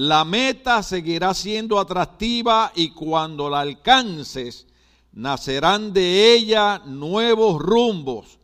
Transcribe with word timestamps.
La 0.00 0.24
meta 0.24 0.84
seguirá 0.84 1.34
siendo 1.34 1.80
atractiva 1.80 2.70
y 2.76 2.90
cuando 2.90 3.50
la 3.50 3.62
alcances, 3.62 4.68
nacerán 5.10 5.92
de 5.92 6.34
ella 6.34 6.80
nuevos 6.86 7.60
rumbos. 7.60 8.38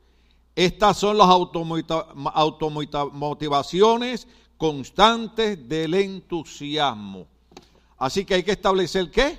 Estas 0.57 0.99
son 0.99 1.17
las 1.17 1.29
automotivaciones 1.29 4.27
constantes 4.57 5.69
del 5.69 5.95
entusiasmo. 5.95 7.29
Así 7.99 8.25
que 8.25 8.35
hay 8.35 8.43
que 8.43 8.51
establecer 8.51 9.13
qué? 9.13 9.39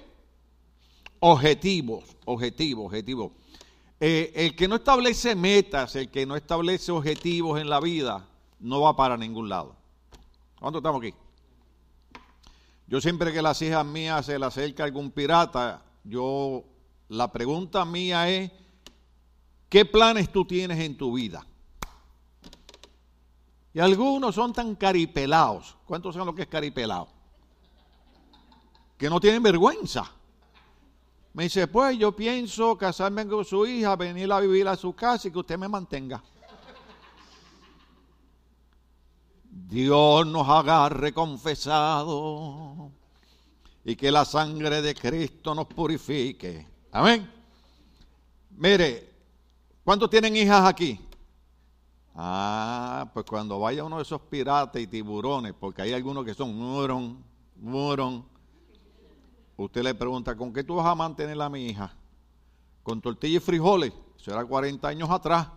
Objetivos, 1.20 2.06
objetivos, 2.24 2.86
objetivos. 2.86 3.34
Eh, 4.00 4.32
el 4.36 4.56
que 4.56 4.70
no 4.70 4.76
establece 4.76 5.36
metas, 5.36 5.98
el 5.98 6.10
que 6.10 6.26
no 6.26 6.38
establece 6.38 6.94
objetivos 6.94 7.60
en 7.60 7.70
la 7.70 7.82
vida, 7.82 8.26
no 8.62 8.80
va 8.80 8.96
para 8.96 9.18
ningún 9.18 9.50
lado. 9.50 9.76
¿Cuánto 10.58 10.80
estamos 10.80 11.02
aquí? 11.02 11.14
Yo 12.88 13.02
siempre 13.02 13.34
que 13.34 13.42
las 13.42 13.62
hijas 13.62 13.86
mías 13.86 14.26
se 14.26 14.38
le 14.38 14.46
acerca 14.46 14.84
algún 14.84 15.12
pirata, 15.12 15.84
yo 16.04 16.64
la 17.10 17.32
pregunta 17.32 17.84
mía 17.84 18.30
es, 18.30 18.52
¿qué 19.70 19.86
planes 19.86 20.32
tú 20.32 20.46
tienes 20.46 20.80
en 20.80 20.96
tu 20.96 21.14
vida? 21.14 21.46
Y 23.74 23.80
algunos 23.80 24.36
son 24.36 24.54
tan 24.54 24.76
caripelados. 24.76 25.76
¿Cuántos 25.86 26.14
saben 26.14 26.28
lo 26.28 26.36
que 26.36 26.44
es 26.44 26.48
caripelado? 26.48 27.10
Que 28.98 29.10
no 29.10 29.20
tienen 29.20 29.44
vergüenza. 29.44 30.10
Me 31.34 31.44
dice, 31.44 31.68
pues 31.68 31.98
yo 31.98 32.16
pienso 32.16 32.78
casarme 32.78 33.28
con 33.28 33.44
su 33.44 33.66
hija, 33.66 33.96
venir 33.98 34.32
a 34.32 34.40
vivir 34.40 34.68
a 34.70 34.78
su 34.78 34.94
casa 34.94 35.28
y 35.28 35.32
que 35.32 35.40
usted 35.40 35.58
me 35.58 35.68
mantenga. 35.68 36.24
Dios 39.58 40.28
nos 40.28 40.50
agarre 40.50 41.14
confesado 41.14 42.92
y 43.86 43.96
que 43.96 44.12
la 44.12 44.26
sangre 44.26 44.82
de 44.82 44.94
Cristo 44.94 45.56
nos 45.56 45.68
purifique. 45.68 46.68
Amén. 46.92 47.32
Mire, 48.50 49.14
¿cuántos 49.82 50.10
tienen 50.10 50.36
hijas 50.36 50.68
aquí? 50.68 51.00
Ah, 52.14 53.10
pues 53.14 53.26
cuando 53.26 53.58
vaya 53.58 53.86
uno 53.86 53.96
de 53.96 54.02
esos 54.02 54.20
piratas 54.24 54.82
y 54.82 54.88
tiburones, 54.88 55.54
porque 55.58 55.84
hay 55.84 55.94
algunos 55.94 56.26
que 56.26 56.34
son 56.34 56.54
muron, 56.54 57.24
muron, 57.56 58.26
usted 59.56 59.84
le 59.84 59.96
pregunta, 59.96 60.36
¿con 60.36 60.52
qué 60.52 60.66
tú 60.66 60.76
vas 60.76 60.88
a 60.88 60.96
mantener 60.96 61.42
a 61.42 61.48
mi 61.48 61.68
hija? 61.68 61.96
Con 62.84 63.00
tortilla 63.00 63.38
y 63.38 63.40
frijoles. 63.40 63.94
Eso 64.20 64.32
era 64.32 64.44
40 64.44 64.86
años 64.86 65.10
atrás. 65.10 65.48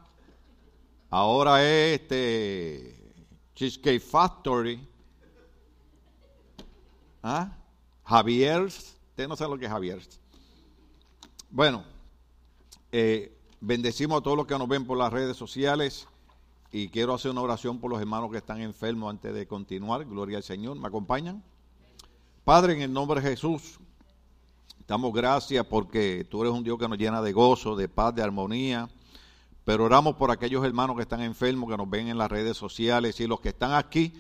Ahora 1.10 1.64
es 1.64 2.00
este 2.00 2.97
Cheesecake 3.58 4.00
Factory. 4.00 4.78
¿Ah? 7.20 7.50
Usted 8.04 9.26
no 9.26 9.34
sabe 9.34 9.50
lo 9.50 9.58
que 9.58 9.64
es 9.64 9.70
Javier's. 9.72 10.20
Bueno, 11.50 11.82
eh, 12.92 13.36
bendecimos 13.60 14.20
a 14.20 14.22
todos 14.22 14.36
los 14.36 14.46
que 14.46 14.56
nos 14.56 14.68
ven 14.68 14.86
por 14.86 14.96
las 14.96 15.12
redes 15.12 15.36
sociales 15.36 16.06
y 16.70 16.88
quiero 16.90 17.14
hacer 17.14 17.32
una 17.32 17.40
oración 17.40 17.80
por 17.80 17.90
los 17.90 18.00
hermanos 18.00 18.30
que 18.30 18.36
están 18.36 18.60
enfermos 18.60 19.10
antes 19.10 19.34
de 19.34 19.48
continuar. 19.48 20.04
Gloria 20.04 20.36
al 20.36 20.44
Señor. 20.44 20.78
¿Me 20.78 20.86
acompañan? 20.86 21.42
Padre, 22.44 22.74
en 22.74 22.82
el 22.82 22.92
nombre 22.92 23.20
de 23.20 23.30
Jesús, 23.30 23.80
damos 24.86 25.12
gracias 25.12 25.66
porque 25.66 26.24
tú 26.30 26.42
eres 26.42 26.54
un 26.54 26.62
Dios 26.62 26.78
que 26.78 26.86
nos 26.86 26.96
llena 26.96 27.20
de 27.20 27.32
gozo, 27.32 27.74
de 27.74 27.88
paz, 27.88 28.14
de 28.14 28.22
armonía. 28.22 28.88
Pero 29.68 29.84
oramos 29.84 30.16
por 30.16 30.30
aquellos 30.30 30.64
hermanos 30.64 30.96
que 30.96 31.02
están 31.02 31.20
enfermos, 31.20 31.68
que 31.68 31.76
nos 31.76 31.90
ven 31.90 32.08
en 32.08 32.16
las 32.16 32.30
redes 32.30 32.56
sociales 32.56 33.20
y 33.20 33.26
los 33.26 33.38
que 33.40 33.50
están 33.50 33.74
aquí, 33.74 34.14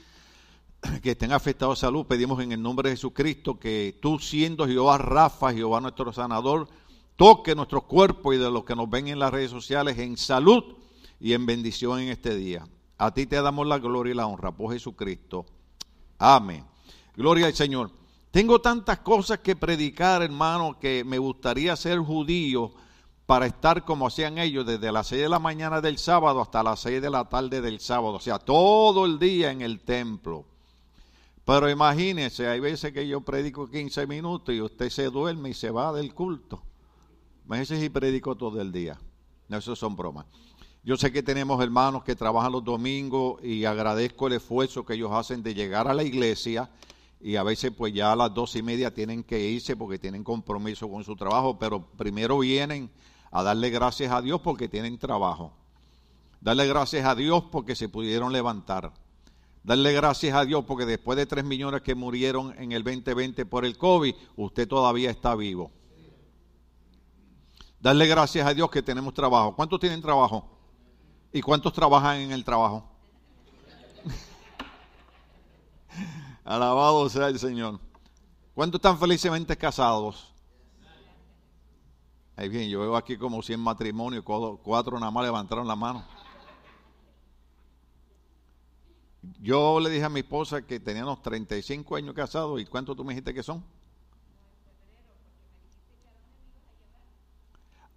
que 1.02 1.12
estén 1.12 1.32
afectados 1.32 1.78
de 1.78 1.86
salud. 1.86 2.04
Pedimos 2.04 2.42
en 2.42 2.52
el 2.52 2.60
nombre 2.60 2.90
de 2.90 2.96
Jesucristo 2.96 3.58
que 3.58 3.98
tú 3.98 4.18
siendo 4.18 4.66
Jehová 4.66 4.98
Rafa, 4.98 5.54
Jehová 5.54 5.80
nuestro 5.80 6.12
sanador, 6.12 6.68
toque 7.16 7.54
nuestros 7.54 7.84
cuerpos 7.84 8.34
y 8.34 8.38
de 8.38 8.50
los 8.50 8.64
que 8.64 8.76
nos 8.76 8.90
ven 8.90 9.08
en 9.08 9.18
las 9.18 9.32
redes 9.32 9.50
sociales 9.50 9.96
en 9.96 10.18
salud 10.18 10.62
y 11.18 11.32
en 11.32 11.46
bendición 11.46 11.98
en 12.00 12.10
este 12.10 12.36
día. 12.36 12.68
A 12.98 13.14
ti 13.14 13.24
te 13.24 13.40
damos 13.40 13.66
la 13.66 13.78
gloria 13.78 14.12
y 14.12 14.16
la 14.16 14.26
honra 14.26 14.52
por 14.52 14.74
Jesucristo. 14.74 15.46
Amén. 16.18 16.62
Gloria 17.16 17.46
al 17.46 17.54
Señor. 17.54 17.90
Tengo 18.30 18.60
tantas 18.60 18.98
cosas 18.98 19.38
que 19.38 19.56
predicar, 19.56 20.22
hermano, 20.22 20.78
que 20.78 21.04
me 21.04 21.16
gustaría 21.16 21.74
ser 21.74 22.00
judío 22.00 22.74
para 23.28 23.44
estar 23.44 23.84
como 23.84 24.06
hacían 24.06 24.38
ellos 24.38 24.64
desde 24.64 24.90
las 24.90 25.08
6 25.08 25.20
de 25.20 25.28
la 25.28 25.38
mañana 25.38 25.82
del 25.82 25.98
sábado 25.98 26.40
hasta 26.40 26.62
las 26.62 26.80
6 26.80 27.02
de 27.02 27.10
la 27.10 27.28
tarde 27.28 27.60
del 27.60 27.78
sábado, 27.78 28.14
o 28.14 28.20
sea, 28.20 28.38
todo 28.38 29.04
el 29.04 29.18
día 29.18 29.50
en 29.50 29.60
el 29.60 29.80
templo. 29.80 30.46
Pero 31.44 31.68
imagínense, 31.68 32.48
hay 32.48 32.58
veces 32.58 32.90
que 32.90 33.06
yo 33.06 33.20
predico 33.20 33.68
15 33.68 34.06
minutos 34.06 34.54
y 34.54 34.62
usted 34.62 34.88
se 34.88 35.10
duerme 35.10 35.50
y 35.50 35.54
se 35.54 35.70
va 35.70 35.92
del 35.92 36.14
culto. 36.14 36.62
Imagínense 37.44 37.78
si 37.78 37.90
predico 37.90 38.34
todo 38.34 38.62
el 38.62 38.72
día. 38.72 38.98
Eso 39.50 39.76
son 39.76 39.94
bromas. 39.94 40.24
Yo 40.82 40.96
sé 40.96 41.12
que 41.12 41.22
tenemos 41.22 41.62
hermanos 41.62 42.04
que 42.04 42.16
trabajan 42.16 42.52
los 42.52 42.64
domingos 42.64 43.44
y 43.44 43.66
agradezco 43.66 44.28
el 44.28 44.32
esfuerzo 44.32 44.86
que 44.86 44.94
ellos 44.94 45.12
hacen 45.12 45.42
de 45.42 45.52
llegar 45.52 45.86
a 45.86 45.92
la 45.92 46.02
iglesia 46.02 46.70
y 47.20 47.36
a 47.36 47.42
veces 47.42 47.72
pues 47.76 47.92
ya 47.92 48.10
a 48.10 48.16
las 48.16 48.32
dos 48.32 48.56
y 48.56 48.62
media 48.62 48.94
tienen 48.94 49.22
que 49.22 49.38
irse 49.38 49.76
porque 49.76 49.98
tienen 49.98 50.24
compromiso 50.24 50.88
con 50.88 51.04
su 51.04 51.14
trabajo, 51.14 51.58
pero 51.58 51.82
primero 51.98 52.38
vienen 52.38 52.90
a 53.30 53.42
darle 53.42 53.70
gracias 53.70 54.12
a 54.12 54.22
Dios 54.22 54.40
porque 54.40 54.68
tienen 54.68 54.98
trabajo. 54.98 55.52
Darle 56.40 56.66
gracias 56.66 57.04
a 57.04 57.14
Dios 57.14 57.44
porque 57.50 57.74
se 57.74 57.88
pudieron 57.88 58.32
levantar. 58.32 58.92
Darle 59.64 59.92
gracias 59.92 60.34
a 60.34 60.44
Dios 60.44 60.64
porque 60.64 60.86
después 60.86 61.16
de 61.16 61.26
tres 61.26 61.44
millones 61.44 61.82
que 61.82 61.94
murieron 61.94 62.54
en 62.58 62.72
el 62.72 62.82
2020 62.82 63.44
por 63.46 63.64
el 63.64 63.76
COVID, 63.76 64.14
usted 64.36 64.68
todavía 64.68 65.10
está 65.10 65.34
vivo. 65.34 65.70
Darle 67.80 68.06
gracias 68.06 68.46
a 68.46 68.54
Dios 68.54 68.70
que 68.70 68.82
tenemos 68.82 69.14
trabajo. 69.14 69.54
¿Cuántos 69.54 69.78
tienen 69.78 70.00
trabajo? 70.00 70.48
¿Y 71.32 71.42
cuántos 71.42 71.72
trabajan 71.72 72.18
en 72.18 72.32
el 72.32 72.44
trabajo? 72.44 72.88
Alabado 76.44 77.08
sea 77.08 77.28
el 77.28 77.38
Señor. 77.38 77.78
¿Cuántos 78.54 78.78
están 78.78 78.98
felizmente 78.98 79.56
casados? 79.56 80.32
Ahí 82.38 82.48
bien, 82.48 82.70
yo 82.70 82.78
veo 82.78 82.94
aquí 82.94 83.16
como 83.16 83.42
100 83.42 83.58
matrimonios, 83.58 84.22
cuatro 84.22 84.96
nada 85.00 85.10
más 85.10 85.24
levantaron 85.24 85.66
la 85.66 85.74
mano. 85.74 86.04
Yo 89.40 89.80
le 89.80 89.90
dije 89.90 90.04
a 90.04 90.08
mi 90.08 90.20
esposa 90.20 90.62
que 90.62 90.78
teníamos 90.78 91.20
35 91.20 91.96
años 91.96 92.14
casados 92.14 92.60
y 92.60 92.64
¿cuántos 92.64 92.96
tú 92.96 93.02
me 93.02 93.12
dijiste 93.12 93.34
que 93.34 93.42
son? 93.42 93.64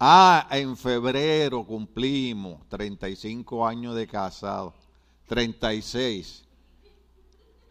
Ah, 0.00 0.48
en 0.50 0.76
febrero 0.76 1.64
cumplimos 1.64 2.68
35 2.68 3.64
años 3.64 3.94
de 3.94 4.08
casado. 4.08 4.74
36. 5.28 6.44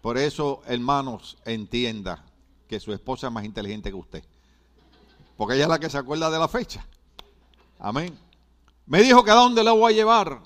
Por 0.01 0.17
eso, 0.17 0.61
hermanos, 0.65 1.37
entienda 1.43 2.23
que 2.69 2.79
su 2.79 2.93
esposa 2.93 3.27
es 3.27 3.33
más 3.33 3.43
inteligente 3.43 3.89
que 3.89 3.97
usted. 3.97 4.30
Porque 5.41 5.55
ella 5.55 5.63
es 5.63 5.69
la 5.69 5.79
que 5.79 5.89
se 5.89 5.97
acuerda 5.97 6.29
de 6.29 6.37
la 6.37 6.47
fecha. 6.47 6.85
Amén. 7.79 8.15
Me 8.85 9.01
dijo 9.01 9.23
que 9.23 9.31
a 9.31 9.33
dónde 9.33 9.63
la 9.63 9.71
voy 9.71 9.91
a 9.91 9.95
llevar. 9.95 10.43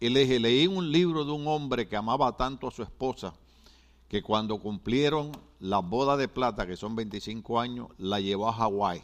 Y 0.00 0.08
le 0.08 0.20
dije, 0.20 0.40
leí 0.40 0.66
un 0.66 0.90
libro 0.90 1.26
de 1.26 1.32
un 1.32 1.46
hombre 1.46 1.86
que 1.86 1.96
amaba 1.96 2.34
tanto 2.34 2.66
a 2.66 2.70
su 2.70 2.82
esposa 2.82 3.34
que 4.08 4.22
cuando 4.22 4.58
cumplieron 4.58 5.32
la 5.60 5.80
boda 5.80 6.16
de 6.16 6.28
plata, 6.28 6.66
que 6.66 6.78
son 6.78 6.96
25 6.96 7.60
años, 7.60 7.88
la 7.98 8.20
llevó 8.20 8.48
a 8.48 8.54
Hawái. 8.54 9.02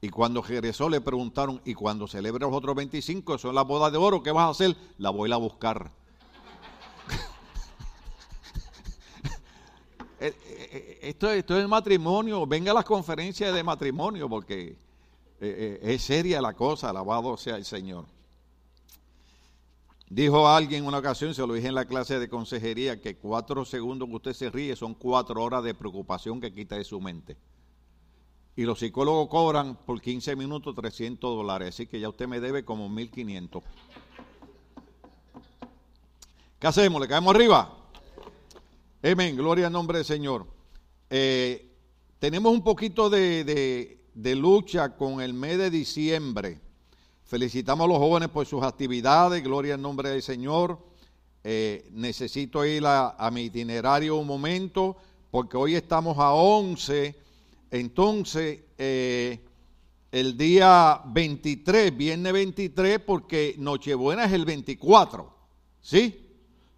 Y 0.00 0.08
cuando 0.08 0.42
regresó 0.42 0.88
le 0.88 1.00
preguntaron, 1.00 1.60
¿y 1.64 1.74
cuando 1.74 2.08
celebra 2.08 2.48
los 2.48 2.56
otros 2.56 2.74
25, 2.74 3.38
son 3.38 3.54
las 3.54 3.64
bodas 3.64 3.92
de 3.92 3.98
oro, 3.98 4.24
qué 4.24 4.32
vas 4.32 4.46
a 4.46 4.50
hacer? 4.50 4.76
La 4.98 5.10
voy 5.10 5.30
a 5.30 5.36
buscar. 5.36 5.92
Esto, 10.20 11.30
esto 11.30 11.58
es 11.58 11.68
matrimonio, 11.68 12.46
venga 12.46 12.70
a 12.70 12.74
las 12.74 12.84
conferencias 12.84 13.54
de 13.54 13.62
matrimonio 13.62 14.28
porque 14.28 14.76
es 15.40 16.02
seria 16.02 16.40
la 16.40 16.54
cosa, 16.54 16.90
alabado 16.90 17.36
sea 17.36 17.56
el 17.56 17.64
Señor. 17.64 18.06
Dijo 20.08 20.46
alguien 20.46 20.82
en 20.82 20.88
una 20.88 20.98
ocasión, 20.98 21.34
se 21.34 21.46
lo 21.46 21.54
dije 21.54 21.68
en 21.68 21.74
la 21.74 21.86
clase 21.86 22.18
de 22.18 22.28
consejería, 22.28 23.00
que 23.00 23.16
cuatro 23.16 23.64
segundos 23.64 24.08
que 24.08 24.14
usted 24.14 24.32
se 24.32 24.50
ríe 24.50 24.76
son 24.76 24.94
cuatro 24.94 25.42
horas 25.42 25.64
de 25.64 25.74
preocupación 25.74 26.40
que 26.40 26.54
quita 26.54 26.76
de 26.76 26.84
su 26.84 27.00
mente. 27.00 27.36
Y 28.54 28.62
los 28.62 28.78
psicólogos 28.78 29.28
cobran 29.28 29.74
por 29.74 30.00
15 30.00 30.36
minutos 30.36 30.74
300 30.76 31.36
dólares, 31.36 31.70
así 31.70 31.86
que 31.86 31.98
ya 31.98 32.08
usted 32.08 32.28
me 32.28 32.38
debe 32.38 32.64
como 32.64 32.88
1500. 32.88 33.64
¿Qué 36.60 36.66
hacemos? 36.66 37.00
¿Le 37.00 37.08
caemos 37.08 37.34
arriba? 37.34 37.83
Amén, 39.06 39.36
gloria 39.36 39.66
al 39.66 39.72
nombre 39.74 39.98
del 39.98 40.06
Señor. 40.06 40.46
Eh, 41.10 41.70
tenemos 42.18 42.50
un 42.50 42.64
poquito 42.64 43.10
de, 43.10 43.98
lucha 44.14 44.96
con 44.96 45.20
el 45.20 45.34
mes 45.34 45.58
de 45.58 45.68
diciembre. 45.68 46.58
Felicitamos 47.26 47.84
a 47.84 47.88
los 47.88 47.98
jóvenes 47.98 48.30
por 48.30 48.46
sus 48.46 48.62
actividades, 48.62 49.44
gloria 49.44 49.74
al 49.74 49.82
nombre 49.82 50.08
del 50.08 50.22
Señor. 50.22 50.78
Eh, 51.42 51.86
necesito 51.92 52.64
ir 52.64 52.84
a, 52.86 53.30
mi 53.30 53.42
itinerario 53.42 54.16
un 54.16 54.26
momento, 54.26 54.96
porque 55.30 55.58
hoy 55.58 55.74
estamos 55.74 56.16
a 56.16 56.32
11, 56.32 57.14
entonces 57.72 58.60
eh, 58.78 59.38
el 60.12 60.38
día 60.38 61.02
23, 61.04 61.94
viernes 61.94 62.32
23, 62.32 63.00
porque 63.00 63.54
Nochebuena 63.58 64.24
es 64.24 64.32
el 64.32 64.46
24, 64.46 65.30
¿sí? 65.82 66.23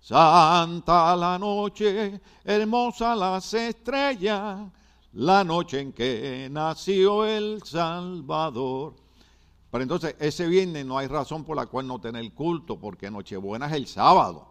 Santa 0.06 1.16
la 1.16 1.36
noche, 1.36 2.20
hermosa 2.44 3.16
las 3.16 3.52
estrellas, 3.54 4.70
la 5.14 5.42
noche 5.42 5.80
en 5.80 5.92
que 5.92 6.46
nació 6.48 7.26
el 7.26 7.60
Salvador. 7.64 8.94
Pero 9.68 9.82
entonces 9.82 10.14
ese 10.20 10.46
viernes 10.46 10.86
no 10.86 10.96
hay 10.96 11.08
razón 11.08 11.42
por 11.42 11.56
la 11.56 11.66
cual 11.66 11.88
no 11.88 12.00
tener 12.00 12.32
culto, 12.34 12.78
porque 12.78 13.10
Nochebuena 13.10 13.66
es 13.66 13.72
el 13.72 13.88
sábado. 13.88 14.46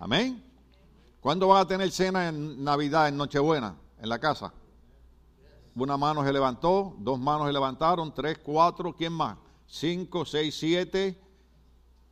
Amén. 0.00 0.42
¿Cuándo 1.20 1.46
van 1.46 1.60
a 1.60 1.68
tener 1.68 1.88
cena 1.92 2.26
en 2.26 2.64
Navidad, 2.64 3.06
en 3.06 3.18
Nochebuena, 3.18 3.76
en 4.02 4.08
la 4.08 4.18
casa? 4.18 4.52
Una 5.76 5.96
mano 5.96 6.24
se 6.24 6.32
levantó, 6.32 6.96
dos 6.98 7.20
manos 7.20 7.46
se 7.46 7.52
levantaron, 7.52 8.12
tres, 8.12 8.38
cuatro, 8.38 8.96
¿quién 8.96 9.12
más? 9.12 9.38
Cinco, 9.68 10.24
seis, 10.24 10.56
siete. 10.58 11.16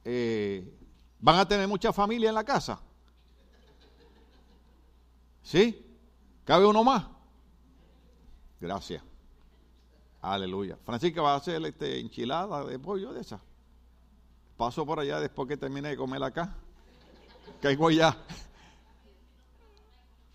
Eh, 0.05 0.77
¿Van 1.20 1.38
a 1.38 1.48
tener 1.48 1.66
mucha 1.66 1.92
familia 1.92 2.28
en 2.28 2.34
la 2.34 2.44
casa? 2.44 2.80
¿Sí? 5.42 5.84
¿Cabe 6.44 6.66
uno 6.66 6.84
más? 6.84 7.06
Gracias. 8.60 9.02
Aleluya. 10.20 10.76
Francisca 10.84 11.22
va 11.22 11.34
a 11.34 11.36
hacer 11.36 11.64
este, 11.64 12.00
enchilada 12.00 12.64
de 12.64 12.78
pollo 12.78 13.12
de 13.12 13.20
esa. 13.20 13.40
Paso 14.56 14.84
por 14.84 15.00
allá 15.00 15.20
después 15.20 15.48
que 15.48 15.56
termine 15.56 15.90
de 15.90 15.96
comer 15.96 16.22
acá. 16.22 16.54
Caigo 17.62 17.90
ya. 17.90 18.16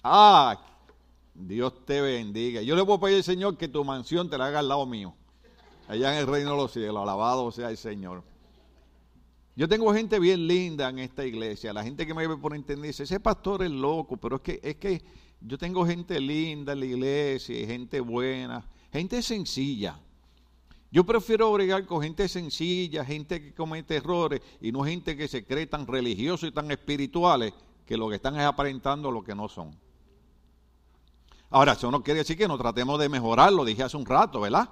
Ah, 0.04 0.60
Dios 1.34 1.86
te 1.86 2.02
bendiga. 2.02 2.62
Yo 2.62 2.76
le 2.76 2.84
puedo 2.84 3.00
pedir 3.00 3.18
al 3.18 3.24
Señor 3.24 3.58
que 3.58 3.68
tu 3.68 3.84
mansión 3.84 4.30
te 4.30 4.38
la 4.38 4.48
haga 4.48 4.60
al 4.60 4.68
lado 4.68 4.86
mío. 4.86 5.14
Allá 5.88 6.14
en 6.14 6.20
el 6.20 6.28
reino 6.28 6.52
de 6.52 6.58
los 6.58 6.72
cielos. 6.72 7.02
Alabado 7.02 7.52
sea 7.52 7.70
el 7.70 7.78
Señor. 7.78 8.24
Yo 9.56 9.68
tengo 9.68 9.94
gente 9.94 10.20
bien 10.20 10.48
linda 10.48 10.90
en 10.90 11.00
esta 11.00 11.26
iglesia. 11.26 11.74
La 11.74 11.84
gente 11.84 12.08
que 12.08 12.14
me 12.14 12.28
ve 12.28 12.38
por 12.38 12.56
entender 12.56 12.88
dice, 12.88 13.04
ese 13.04 13.20
pastor 13.20 13.64
es 13.64 13.72
loco, 13.72 14.18
pero 14.18 14.38
es 14.38 14.42
que, 14.42 14.60
es 14.64 14.76
que 14.78 15.04
yo 15.42 15.58
tengo 15.58 15.86
gente 15.86 16.20
linda 16.20 16.74
en 16.74 16.80
la 16.80 16.86
iglesia, 16.86 17.68
gente 17.68 18.00
buena, 18.00 18.66
gente 18.92 19.22
sencilla. 19.22 20.00
Yo 20.90 21.04
prefiero 21.04 21.52
bregar 21.52 21.86
con 21.86 22.02
gente 22.02 22.28
sencilla, 22.28 23.06
gente 23.06 23.42
que 23.42 23.54
comete 23.54 23.96
errores 23.96 24.42
y 24.60 24.72
no 24.72 24.84
gente 24.84 25.16
que 25.16 25.28
se 25.28 25.46
cree 25.46 25.68
tan 25.68 25.86
religiosos 25.86 26.50
y 26.50 26.52
tan 26.52 26.72
espirituales 26.72 27.54
que 27.86 27.98
lo 27.98 28.10
que 28.10 28.16
están 28.16 28.36
es 28.36 28.46
aparentando 28.46 29.12
lo 29.12 29.24
que 29.24 29.36
no 29.36 29.48
son. 29.48 29.76
Ahora, 31.50 31.74
eso 31.74 31.92
no 31.92 32.02
quiere 32.02 32.20
decir 32.20 32.38
que 32.38 32.48
no 32.48 32.58
tratemos 32.58 33.00
de 33.00 33.10
mejorar, 33.10 33.54
lo 33.54 33.66
dije 33.66 33.84
hace 33.84 33.98
un 33.98 34.06
rato, 34.06 34.42
¿verdad? 34.42 34.70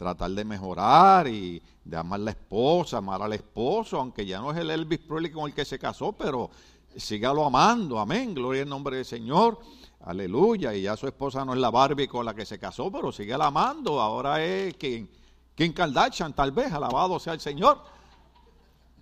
Tratar 0.00 0.30
de 0.30 0.46
mejorar 0.46 1.28
y 1.28 1.60
de 1.84 1.94
amar 1.94 2.18
a 2.18 2.22
la 2.22 2.30
esposa, 2.30 2.96
amar 2.96 3.20
al 3.20 3.34
esposo, 3.34 3.98
aunque 3.98 4.24
ya 4.24 4.40
no 4.40 4.50
es 4.50 4.56
el 4.56 4.70
Elvis 4.70 5.00
Presley 5.00 5.30
con 5.30 5.44
el 5.44 5.54
que 5.54 5.66
se 5.66 5.78
casó, 5.78 6.12
pero 6.12 6.48
sígalo 6.96 7.44
amando, 7.44 7.98
amén, 7.98 8.32
gloria 8.32 8.62
al 8.62 8.68
nombre 8.70 8.96
del 8.96 9.04
Señor, 9.04 9.60
aleluya, 10.00 10.72
y 10.72 10.80
ya 10.80 10.96
su 10.96 11.06
esposa 11.06 11.44
no 11.44 11.52
es 11.52 11.60
la 11.60 11.70
Barbie 11.70 12.08
con 12.08 12.24
la 12.24 12.32
que 12.32 12.46
se 12.46 12.58
casó, 12.58 12.90
pero 12.90 13.12
sígala 13.12 13.48
amando, 13.48 14.00
ahora 14.00 14.42
es 14.42 14.74
quien, 14.78 15.10
quien 15.54 15.74
Kardashian, 15.74 16.32
tal 16.32 16.52
vez, 16.52 16.72
alabado 16.72 17.18
sea 17.18 17.34
el 17.34 17.40
Señor, 17.40 17.82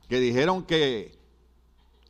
que 0.08 0.18
dijeron 0.18 0.64
que 0.64 1.16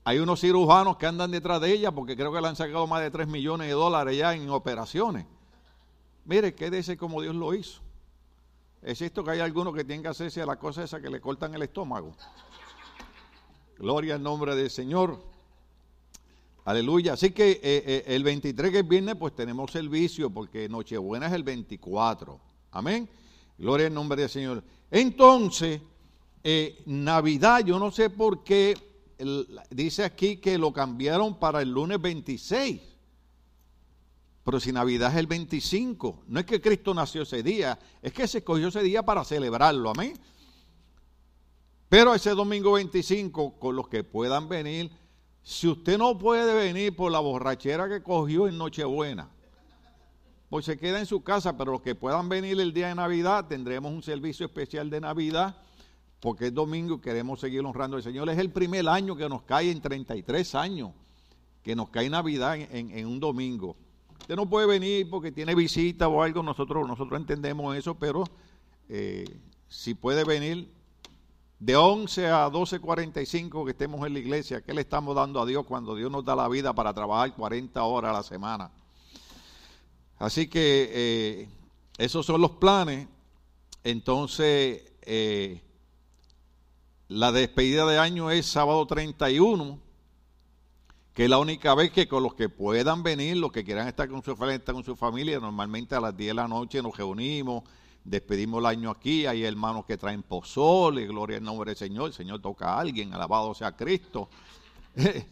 hay 0.03 0.19
unos 0.19 0.41
cirujanos 0.41 0.97
que 0.97 1.05
andan 1.05 1.31
detrás 1.31 1.61
de 1.61 1.71
ella 1.71 1.93
porque 1.93 2.17
creo 2.17 2.33
que 2.33 2.41
le 2.41 2.49
han 2.49 2.57
sacado 2.57 2.87
más 2.87 3.03
de 3.03 3.11
3 3.11 3.29
millones 3.29 3.67
de 3.67 3.75
dólares 3.75 4.17
ya 4.17 4.33
en 4.33 4.49
operaciones. 4.49 5.27
Mire, 6.25 6.55
quédese 6.55 6.97
como 6.97 7.21
Dios 7.21 7.35
lo 7.35 7.53
hizo. 7.53 7.87
Es 8.83 9.03
esto 9.03 9.25
que 9.25 9.33
hay 9.33 9.41
algunos 9.41 9.75
que 9.75 9.85
tienen 9.85 10.03
que 10.03 10.09
hacerse 10.09 10.41
a 10.41 10.47
la 10.47 10.57
cosa 10.57 10.85
esa 10.85 11.01
que 11.01 11.11
le 11.11 11.21
cortan 11.21 11.55
el 11.55 11.63
estómago. 11.63 12.15
Gloria 13.79 14.15
al 14.15 14.23
nombre 14.23 14.55
del 14.55 14.71
Señor. 14.71 15.21
Aleluya. 16.65 17.15
Así 17.15 17.31
que 17.31 17.53
eh, 17.53 17.61
eh, 17.63 18.05
el 18.09 18.23
23 18.23 18.71
que 18.71 18.83
viene, 18.83 19.17
pues 19.17 19.35
tenemos 19.35 19.71
servicio 19.71 20.31
porque 20.31 20.69
Nochebuena 20.69 21.27
es 21.27 21.33
el 21.33 21.43
24. 21.43 22.39
Amén. 22.73 23.09
Gloria 23.57 23.87
al 23.87 23.95
nombre 23.95 24.21
del 24.21 24.31
Señor. 24.31 24.63
Entonces, 24.91 25.81
eh, 26.45 26.83
Navidad, 26.87 27.65
yo 27.65 27.79
no 27.79 27.91
sé 27.91 28.11
por 28.11 28.45
qué 28.45 28.77
dice 29.71 30.05
aquí 30.05 30.37
que 30.37 30.57
lo 30.59 30.73
cambiaron 30.73 31.39
para 31.39 31.63
el 31.63 31.71
lunes 31.71 32.01
26. 32.01 32.81
Pero 34.49 34.61
si 34.61 34.73
Navidad 34.73 35.11
es 35.13 35.19
el 35.19 35.27
25, 35.27 36.23
no 36.27 36.41
es 36.41 36.47
que 36.47 36.59
Cristo 36.59 36.95
nació 36.95 37.21
ese 37.21 37.43
día, 37.43 37.79
es 38.01 38.15
que 38.15 38.27
se 38.27 38.39
escogió 38.39 38.69
ese 38.69 38.83
día 38.83 39.03
para 39.03 39.23
celebrarlo, 39.23 39.91
amén. 39.91 40.19
Pero 41.91 42.15
ese 42.15 42.31
domingo 42.31 42.73
25, 42.73 43.59
con 43.59 43.77
los 43.77 43.89
que 43.89 44.05
puedan 44.05 44.49
venir, 44.49 44.91
si 45.43 45.69
usted 45.69 45.99
no 45.99 46.17
puede 46.17 46.55
venir 46.55 46.97
por 46.97 47.13
la 47.13 47.19
borrachera 47.19 47.91
que 47.91 48.03
cogió 48.03 48.49
en 48.49 48.57
Nochebuena, 48.57 49.29
pues 50.49 50.65
se 50.65 50.79
queda 50.79 50.99
en 50.99 51.05
su 51.05 51.23
casa, 51.23 51.59
pero 51.59 51.73
los 51.73 51.83
que 51.83 51.95
puedan 51.95 52.31
venir 52.31 52.59
el 52.59 52.73
día 52.73 52.89
de 52.89 52.95
Navidad, 52.95 53.49
tendremos 53.49 53.93
un 53.93 54.03
servicio 54.03 54.47
especial 54.47 54.89
de 54.89 55.03
Navidad 55.03 55.59
porque 56.21 56.47
es 56.47 56.55
domingo 56.55 56.95
y 56.95 57.01
queremos 57.03 57.39
seguir 57.39 57.61
honrando 57.61 57.99
al 57.99 58.03
Señor. 58.03 58.31
Es 58.31 58.39
el 58.39 58.51
primer 58.51 58.89
año 58.89 59.15
que 59.15 59.29
nos 59.29 59.43
cae 59.43 59.71
en 59.71 59.83
33 59.83 60.55
años, 60.55 60.93
que 61.63 61.77
nos 61.77 61.91
cae 61.91 62.09
Navidad 62.09 62.57
en, 62.59 63.07
un 63.07 63.21
domingo. 63.21 63.77
Usted 64.21 64.37
no 64.37 64.49
puede 64.49 64.67
venir 64.67 65.09
porque 65.09 65.33
tiene 65.33 65.55
visita 65.55 66.09
o 66.09 66.23
algo, 66.23 66.43
nosotros, 66.43 66.87
nosotros 66.87 67.19
entendemos 67.19 67.77
eso, 67.77 67.95
pero 67.95 68.25
eh, 68.89 69.25
si 69.69 69.95
puede 69.95 70.25
venir 70.25 70.71
de 71.59 71.77
11 71.77 72.27
a 72.29 72.49
12.45 72.49 73.65
que 73.65 73.71
estemos 73.73 74.07
en 74.07 74.13
la 74.13 74.19
iglesia, 74.19 74.61
¿qué 74.63 74.73
le 74.73 74.83
estamos 74.83 75.17
dando 75.17 75.41
a 75.41 75.47
Dios 75.47 75.67
cuando 75.67 75.95
Dios 75.95 76.11
nos 76.11 76.25
da 76.25 76.37
la 76.37 76.49
vida 76.49 76.73
para 76.73 76.95
trabajar 76.95 77.35
40 77.35 77.83
horas 77.83 78.11
a 78.11 78.15
la 78.15 78.23
semana? 78.23 78.71
Así 80.19 80.49
que 80.49 80.91
eh, 80.93 81.49
esos 81.97 82.27
son 82.27 82.41
los 82.41 82.53
planes. 82.53 83.09
Entonces, 83.85 84.93
eh, 85.03 85.63
la 87.09 87.33
despedida 87.33 87.87
de 87.87 87.99
año 87.99 88.31
es 88.31 88.47
sábado 88.47 88.87
31, 88.87 89.79
que 91.19 91.25
es 91.25 91.31
la 91.31 91.39
única 91.39 91.75
vez 91.75 91.91
que 91.91 92.07
con 92.07 92.23
los 92.23 92.35
que 92.35 92.49
puedan 92.49 93.03
venir, 93.03 93.39
los 93.39 93.51
que 93.51 93.65
quieran 93.65 93.89
estar 93.89 94.09
con 94.09 94.23
su, 94.23 94.37
con 94.37 94.85
su 94.85 94.95
familia, 94.95 95.41
normalmente 95.41 95.97
a 95.97 96.01
las 96.01 96.17
10 96.17 96.29
de 96.29 96.35
la 96.35 96.47
noche 96.47 96.81
nos 96.81 96.97
reunimos, 96.97 97.65
despedimos 98.05 98.61
el 98.61 98.67
año 98.67 98.89
aquí, 98.89 99.27
hay 99.27 99.43
hermanos 99.43 99.85
que 99.85 99.97
traen 99.97 100.23
pozole, 100.23 101.09
gloria 101.09 101.39
al 101.39 101.43
nombre 101.43 101.71
del 101.71 101.77
Señor, 101.77 102.07
el 102.07 102.13
Señor 102.13 102.41
toca 102.41 102.73
a 102.73 102.79
alguien, 102.79 103.13
alabado 103.13 103.53
sea 103.53 103.73
Cristo. 103.73 104.29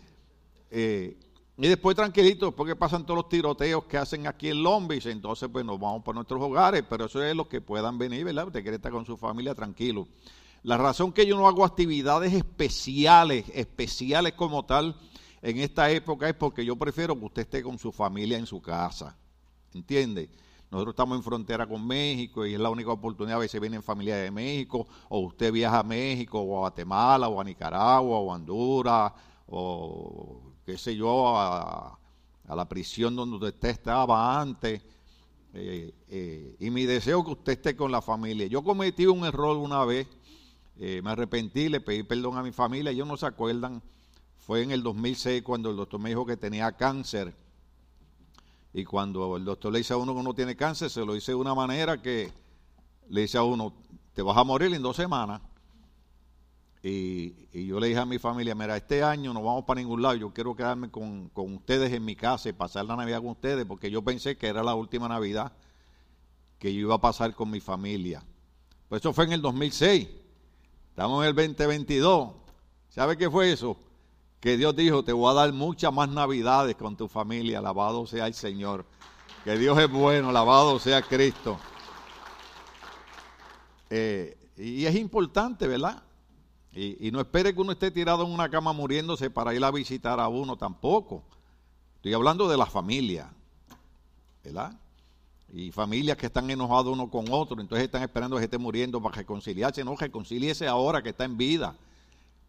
Eh, 0.68 1.16
y 1.56 1.68
después 1.68 1.94
tranquilito, 1.94 2.46
después 2.46 2.68
que 2.68 2.74
pasan 2.74 3.06
todos 3.06 3.18
los 3.18 3.28
tiroteos 3.28 3.84
que 3.84 3.96
hacen 3.96 4.26
aquí 4.26 4.48
en 4.48 4.64
Lombis, 4.64 5.06
entonces 5.06 5.48
pues 5.50 5.64
nos 5.64 5.78
vamos 5.78 6.02
para 6.02 6.16
nuestros 6.16 6.42
hogares, 6.42 6.82
pero 6.90 7.04
eso 7.04 7.22
es 7.22 7.36
los 7.36 7.46
que 7.46 7.60
puedan 7.60 7.96
venir, 7.96 8.24
¿verdad? 8.24 8.48
Usted 8.48 8.62
quiere 8.62 8.76
estar 8.76 8.90
con 8.90 9.06
su 9.06 9.16
familia 9.16 9.54
tranquilo. 9.54 10.08
La 10.64 10.76
razón 10.76 11.12
que 11.12 11.24
yo 11.24 11.36
no 11.36 11.46
hago 11.46 11.64
actividades 11.64 12.32
especiales, 12.32 13.44
especiales 13.54 14.32
como 14.32 14.64
tal, 14.64 14.96
en 15.42 15.58
esta 15.58 15.90
época 15.90 16.28
es 16.28 16.34
porque 16.34 16.64
yo 16.64 16.76
prefiero 16.76 17.18
que 17.18 17.24
usted 17.24 17.42
esté 17.42 17.62
con 17.62 17.78
su 17.78 17.92
familia 17.92 18.38
en 18.38 18.46
su 18.46 18.60
casa. 18.60 19.16
¿Entiende? 19.74 20.30
Nosotros 20.70 20.94
estamos 20.94 21.16
en 21.16 21.22
frontera 21.22 21.66
con 21.66 21.86
México 21.86 22.44
y 22.44 22.54
es 22.54 22.60
la 22.60 22.70
única 22.70 22.90
oportunidad. 22.90 23.36
A 23.36 23.40
veces 23.40 23.60
vienen 23.60 23.82
familia 23.82 24.16
de 24.16 24.30
México, 24.30 24.86
o 25.08 25.20
usted 25.20 25.52
viaja 25.52 25.80
a 25.80 25.82
México, 25.82 26.40
o 26.40 26.56
a 26.56 26.60
Guatemala, 26.60 27.28
o 27.28 27.40
a 27.40 27.44
Nicaragua, 27.44 28.18
o 28.18 28.32
a 28.32 28.34
Honduras, 28.34 29.12
o 29.46 30.42
qué 30.64 30.76
sé 30.76 30.96
yo, 30.96 31.38
a, 31.38 31.98
la 32.48 32.68
prisión 32.68 33.14
donde 33.14 33.46
usted 33.46 33.68
estaba 33.68 34.40
antes. 34.40 34.82
Eh, 35.54 35.94
eh, 36.08 36.56
y 36.60 36.70
mi 36.70 36.84
deseo 36.84 37.20
es 37.20 37.24
que 37.24 37.32
usted 37.32 37.52
esté 37.52 37.76
con 37.76 37.92
la 37.92 38.02
familia. 38.02 38.46
Yo 38.46 38.62
cometí 38.62 39.06
un 39.06 39.24
error 39.24 39.56
una 39.56 39.84
vez 39.84 40.06
eh, 40.78 41.00
me 41.02 41.10
arrepentí, 41.10 41.68
le 41.68 41.80
pedí 41.80 42.02
perdón 42.02 42.36
a 42.36 42.42
mi 42.42 42.52
familia, 42.52 42.90
ellos 42.90 43.06
no 43.06 43.16
se 43.16 43.24
acuerdan, 43.24 43.82
fue 44.46 44.62
en 44.62 44.70
el 44.70 44.84
2006 44.84 45.42
cuando 45.42 45.70
el 45.70 45.76
doctor 45.76 45.98
me 45.98 46.10
dijo 46.10 46.24
que 46.24 46.36
tenía 46.36 46.70
cáncer. 46.70 47.34
Y 48.72 48.84
cuando 48.84 49.36
el 49.36 49.44
doctor 49.44 49.72
le 49.72 49.78
dice 49.78 49.92
a 49.92 49.96
uno 49.96 50.14
que 50.14 50.20
uno 50.20 50.34
tiene 50.34 50.54
cáncer, 50.54 50.88
se 50.88 51.04
lo 51.04 51.14
dice 51.14 51.32
de 51.32 51.36
una 51.36 51.52
manera 51.52 52.00
que 52.00 52.32
le 53.08 53.22
dice 53.22 53.38
a 53.38 53.42
uno, 53.42 53.74
te 54.12 54.22
vas 54.22 54.36
a 54.36 54.44
morir 54.44 54.72
en 54.72 54.82
dos 54.82 54.94
semanas. 54.94 55.42
Y, 56.80 57.66
yo 57.66 57.80
le 57.80 57.88
dije 57.88 57.98
a 57.98 58.06
mi 58.06 58.20
familia, 58.20 58.54
mira, 58.54 58.76
este 58.76 59.02
año 59.02 59.34
no 59.34 59.42
vamos 59.42 59.64
para 59.64 59.80
ningún 59.80 60.00
lado, 60.00 60.14
yo 60.14 60.32
quiero 60.32 60.54
quedarme 60.54 60.92
con, 60.92 61.28
con 61.30 61.52
ustedes 61.52 61.92
en 61.92 62.04
mi 62.04 62.14
casa 62.14 62.48
y 62.48 62.52
pasar 62.52 62.84
la 62.84 62.94
Navidad 62.94 63.18
con 63.18 63.30
ustedes, 63.30 63.66
porque 63.66 63.90
yo 63.90 64.02
pensé 64.02 64.38
que 64.38 64.46
era 64.46 64.62
la 64.62 64.76
última 64.76 65.08
Navidad 65.08 65.54
que 66.60 66.72
yo 66.72 66.82
iba 66.82 66.94
a 66.94 67.00
pasar 67.00 67.34
con 67.34 67.50
mi 67.50 67.58
familia. 67.58 68.22
Pues 68.88 69.02
eso 69.02 69.12
fue 69.12 69.24
en 69.24 69.32
el 69.32 69.42
2006. 69.42 70.08
Estamos 70.90 71.24
en 71.24 71.30
el 71.30 71.34
2022. 71.34 72.30
¿Sabe 72.90 73.16
qué 73.16 73.28
fue 73.28 73.50
eso? 73.50 73.76
Que 74.40 74.56
Dios 74.56 74.76
dijo, 74.76 75.02
te 75.02 75.12
voy 75.12 75.30
a 75.30 75.34
dar 75.34 75.52
muchas 75.52 75.92
más 75.92 76.08
navidades 76.08 76.76
con 76.76 76.96
tu 76.96 77.08
familia, 77.08 77.58
alabado 77.58 78.06
sea 78.06 78.26
el 78.26 78.34
Señor. 78.34 78.84
Que 79.44 79.56
Dios 79.56 79.78
es 79.78 79.90
bueno, 79.90 80.30
alabado 80.30 80.78
sea 80.78 81.02
Cristo. 81.02 81.58
Eh, 83.90 84.36
y 84.56 84.84
es 84.84 84.94
importante, 84.96 85.66
¿verdad? 85.66 86.02
Y, 86.72 87.10
no 87.10 87.20
espere 87.20 87.54
que 87.54 87.60
uno 87.60 87.72
esté 87.72 87.90
tirado 87.90 88.24
en 88.26 88.30
una 88.30 88.50
cama 88.50 88.74
muriéndose 88.74 89.30
para 89.30 89.54
ir 89.54 89.64
a 89.64 89.70
visitar 89.70 90.20
a 90.20 90.28
uno 90.28 90.56
tampoco. 90.56 91.22
Estoy 91.96 92.12
hablando 92.12 92.48
de 92.48 92.58
la 92.58 92.66
familia, 92.66 93.32
¿verdad? 94.44 94.78
Y 95.50 95.72
familias 95.72 96.18
que 96.18 96.26
están 96.26 96.50
enojados 96.50 96.92
uno 96.92 97.08
con 97.08 97.24
otro, 97.30 97.58
entonces 97.62 97.86
están 97.86 98.02
esperando 98.02 98.36
que 98.36 98.44
esté 98.44 98.58
muriendo 98.58 99.00
para 99.00 99.16
reconciliarse. 99.16 99.84
No, 99.84 99.96
reconcilíese 99.96 100.66
ahora 100.66 101.02
que 101.02 101.10
está 101.10 101.24
en 101.24 101.38
vida. 101.38 101.76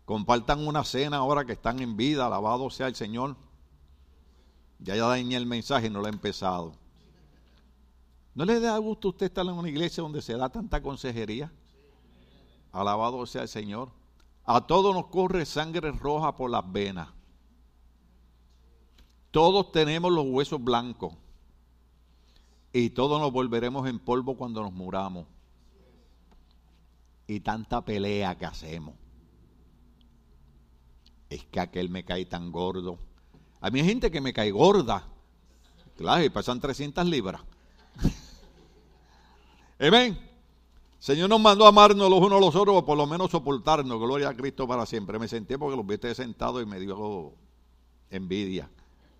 Compartan 0.07 0.65
una 0.65 0.85
cena 0.85 1.17
ahora 1.17 1.43
que 1.43 1.51
están 1.51 1.81
en 1.81 1.97
vida, 1.97 2.27
alabado 2.27 2.69
sea 2.69 2.87
el 2.87 2.95
Señor. 2.95 3.35
Ya 4.79 4.95
ya 4.95 5.05
dañé 5.05 5.35
el 5.35 5.45
mensaje 5.45 5.87
y 5.87 5.89
no 5.89 5.99
lo 5.99 6.07
he 6.07 6.11
empezado. 6.11 6.71
¿No 8.33 8.45
le 8.45 8.61
da 8.61 8.77
gusto 8.77 9.09
usted 9.09 9.25
estar 9.25 9.45
en 9.45 9.51
una 9.51 9.67
iglesia 9.67 10.01
donde 10.01 10.21
se 10.21 10.37
da 10.37 10.47
tanta 10.47 10.81
consejería? 10.81 11.51
Alabado 12.71 13.25
sea 13.25 13.41
el 13.41 13.47
Señor. 13.49 13.89
A 14.45 14.65
todos 14.65 14.95
nos 14.95 15.07
corre 15.07 15.45
sangre 15.45 15.91
roja 15.91 16.33
por 16.37 16.51
las 16.51 16.71
venas. 16.71 17.09
Todos 19.31 19.73
tenemos 19.73 20.09
los 20.09 20.25
huesos 20.25 20.63
blancos. 20.63 21.15
Y 22.71 22.91
todos 22.91 23.19
nos 23.19 23.33
volveremos 23.33 23.85
en 23.89 23.99
polvo 23.99 24.37
cuando 24.37 24.61
nos 24.61 24.71
muramos. 24.71 25.25
Y 27.27 27.41
tanta 27.41 27.83
pelea 27.83 28.37
que 28.37 28.45
hacemos 28.45 28.93
es 31.29 31.45
que 31.45 31.59
aquel 31.59 31.89
me 31.89 32.03
cae 32.03 32.25
tan 32.25 32.51
gordo. 32.51 32.99
A 33.59 33.69
mí 33.69 33.79
hay 33.79 33.85
gente 33.85 34.11
que 34.11 34.21
me 34.21 34.33
cae 34.33 34.51
gorda. 34.51 35.03
Claro, 35.97 36.23
y 36.23 36.29
pasan 36.29 36.59
300 36.59 37.05
libras. 37.05 37.41
Amén. 39.79 40.17
Señor 40.99 41.29
nos 41.29 41.39
mandó 41.39 41.65
a 41.65 41.69
amarnos 41.69 42.09
los 42.09 42.19
unos 42.19 42.37
a 42.37 42.45
los 42.45 42.55
otros, 42.55 42.75
o 42.77 42.85
por 42.85 42.97
lo 42.97 43.05
menos 43.05 43.31
soportarnos. 43.31 43.99
Gloria 43.99 44.29
a 44.29 44.33
Cristo 44.35 44.67
para 44.67 44.85
siempre. 44.85 45.19
Me 45.19 45.27
senté 45.27 45.57
porque 45.57 45.75
los 45.75 45.85
viste 45.85 46.13
sentados 46.15 46.61
y 46.61 46.65
me 46.65 46.79
dio 46.79 47.33
envidia. 48.09 48.69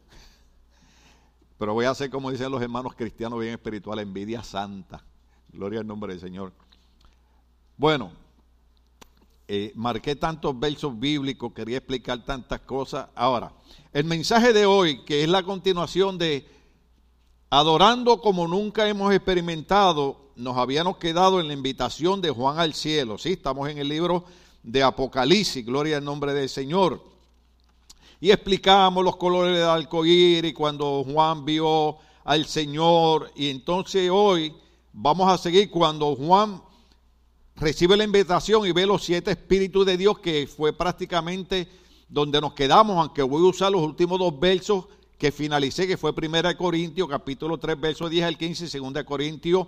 Pero 1.58 1.74
voy 1.74 1.86
a 1.86 1.92
hacer 1.92 2.10
como 2.10 2.32
dicen 2.32 2.52
los 2.52 2.62
hermanos 2.62 2.94
cristianos 2.96 3.40
bien 3.40 3.54
espirituales, 3.54 4.04
envidia 4.04 4.44
santa. 4.44 5.04
Gloria 5.50 5.80
al 5.80 5.88
nombre 5.88 6.14
del 6.14 6.22
Señor. 6.22 6.54
Bueno, 7.78 8.12
eh, 9.50 9.72
marqué 9.75 10.16
tantos 10.16 10.60
versos 10.60 11.00
bíblicos, 11.00 11.54
quería 11.54 11.77
explicar 11.77 12.25
tantas 12.25 12.60
cosas. 12.62 13.08
Ahora, 13.16 13.54
el 13.94 14.04
mensaje 14.04 14.51
de 14.51 14.66
hoy, 14.66 15.06
que 15.06 15.24
es 15.24 15.30
la 15.30 15.44
continuación 15.44 16.18
de 16.18 16.46
adorando 17.50 18.20
como 18.20 18.46
nunca 18.46 18.89
hemos 18.89 19.13
experimentado, 19.13 20.32
nos 20.36 20.58
habíamos 20.58 20.98
quedado 20.98 21.39
en 21.39 21.48
la 21.48 21.54
invitación 21.54 22.22
de 22.22 22.30
Juan 22.30 22.60
al 22.60 22.74
cielo. 22.74 23.18
Sí, 23.18 23.34
estamos 23.34 23.70
en 23.70 23.77
el 23.77 23.88
libro 23.88 24.25
de 24.63 24.84
Apocalipsis, 24.84 25.66
gloria 25.66 25.98
al 25.98 26.04
nombre 26.04 26.34
del 26.34 26.50
Señor. 26.50 27.01
Y 28.20 28.32
explicamos 28.32 29.04
los 29.04 29.16
colores 29.16 29.58
del 29.58 29.68
arcoíris 29.68 30.54
cuando 30.54 31.06
Juan 31.06 31.46
vio 31.46 31.98
al 32.25 32.46
Señor. 32.46 33.32
Y 33.36 33.50
entonces 33.50 34.10
hoy 34.12 34.54
vamos 34.92 35.32
a 35.32 35.38
seguir 35.38 35.70
cuando 35.72 36.16
Juan 36.16 36.62
recibe 37.58 37.98
la 37.98 38.04
invitación 38.04 38.66
y 38.66 38.72
ve 38.72 38.86
los 38.86 39.04
siete 39.04 39.32
espíritus 39.32 39.86
de 39.86 39.98
Dios, 39.98 40.20
que 40.20 40.48
fue 40.48 40.74
prácticamente 40.74 41.68
donde 42.08 42.40
nos 42.40 42.54
quedamos, 42.54 42.98
aunque 42.98 43.22
voy 43.24 43.46
a 43.46 43.50
usar 43.50 43.72
los 43.72 43.82
últimos 43.82 44.20
dos 44.20 44.40
versos 44.40 44.86
que 45.18 45.32
finalicé, 45.32 45.88
que 45.88 45.98
fue 45.98 46.12
1 46.12 46.58
Corintios, 46.58 47.10
capítulo 47.10 47.58
3, 47.58 47.80
versos 47.80 48.10
10 48.10 48.26
al 48.26 48.38
15, 48.38 48.78
y 48.78 48.80
2 48.80 49.04
Corintios 49.04 49.68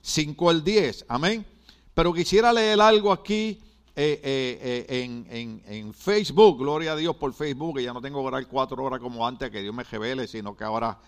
5 0.00 0.50
al 0.50 0.64
10. 0.64 1.04
Amén. 1.08 1.44
Pero 1.92 2.12
quisiera 2.12 2.52
leer 2.52 2.80
algo 2.80 3.12
aquí 3.12 3.60
eh, 3.94 4.20
eh, 4.22 4.86
eh, 4.88 5.02
en, 5.04 5.62
en, 5.66 5.94
Facebook, 5.94 6.58
gloria 6.58 6.92
a 6.92 6.96
Dios 6.96 7.16
por 7.16 7.32
Facebook, 7.34 7.76
que 7.76 7.82
ya 7.82 7.92
no 7.92 8.00
tengo 8.00 8.20
que 8.20 8.26
orar 8.26 8.46
cuatro 8.46 8.82
horas 8.82 9.00
como 9.00 9.26
antes, 9.26 9.50
que 9.50 9.62
Dios 9.62 9.74
me 9.74 9.84
revele, 9.84 10.26
sino 10.26 10.56
que 10.56 10.64
ahora 10.64 10.98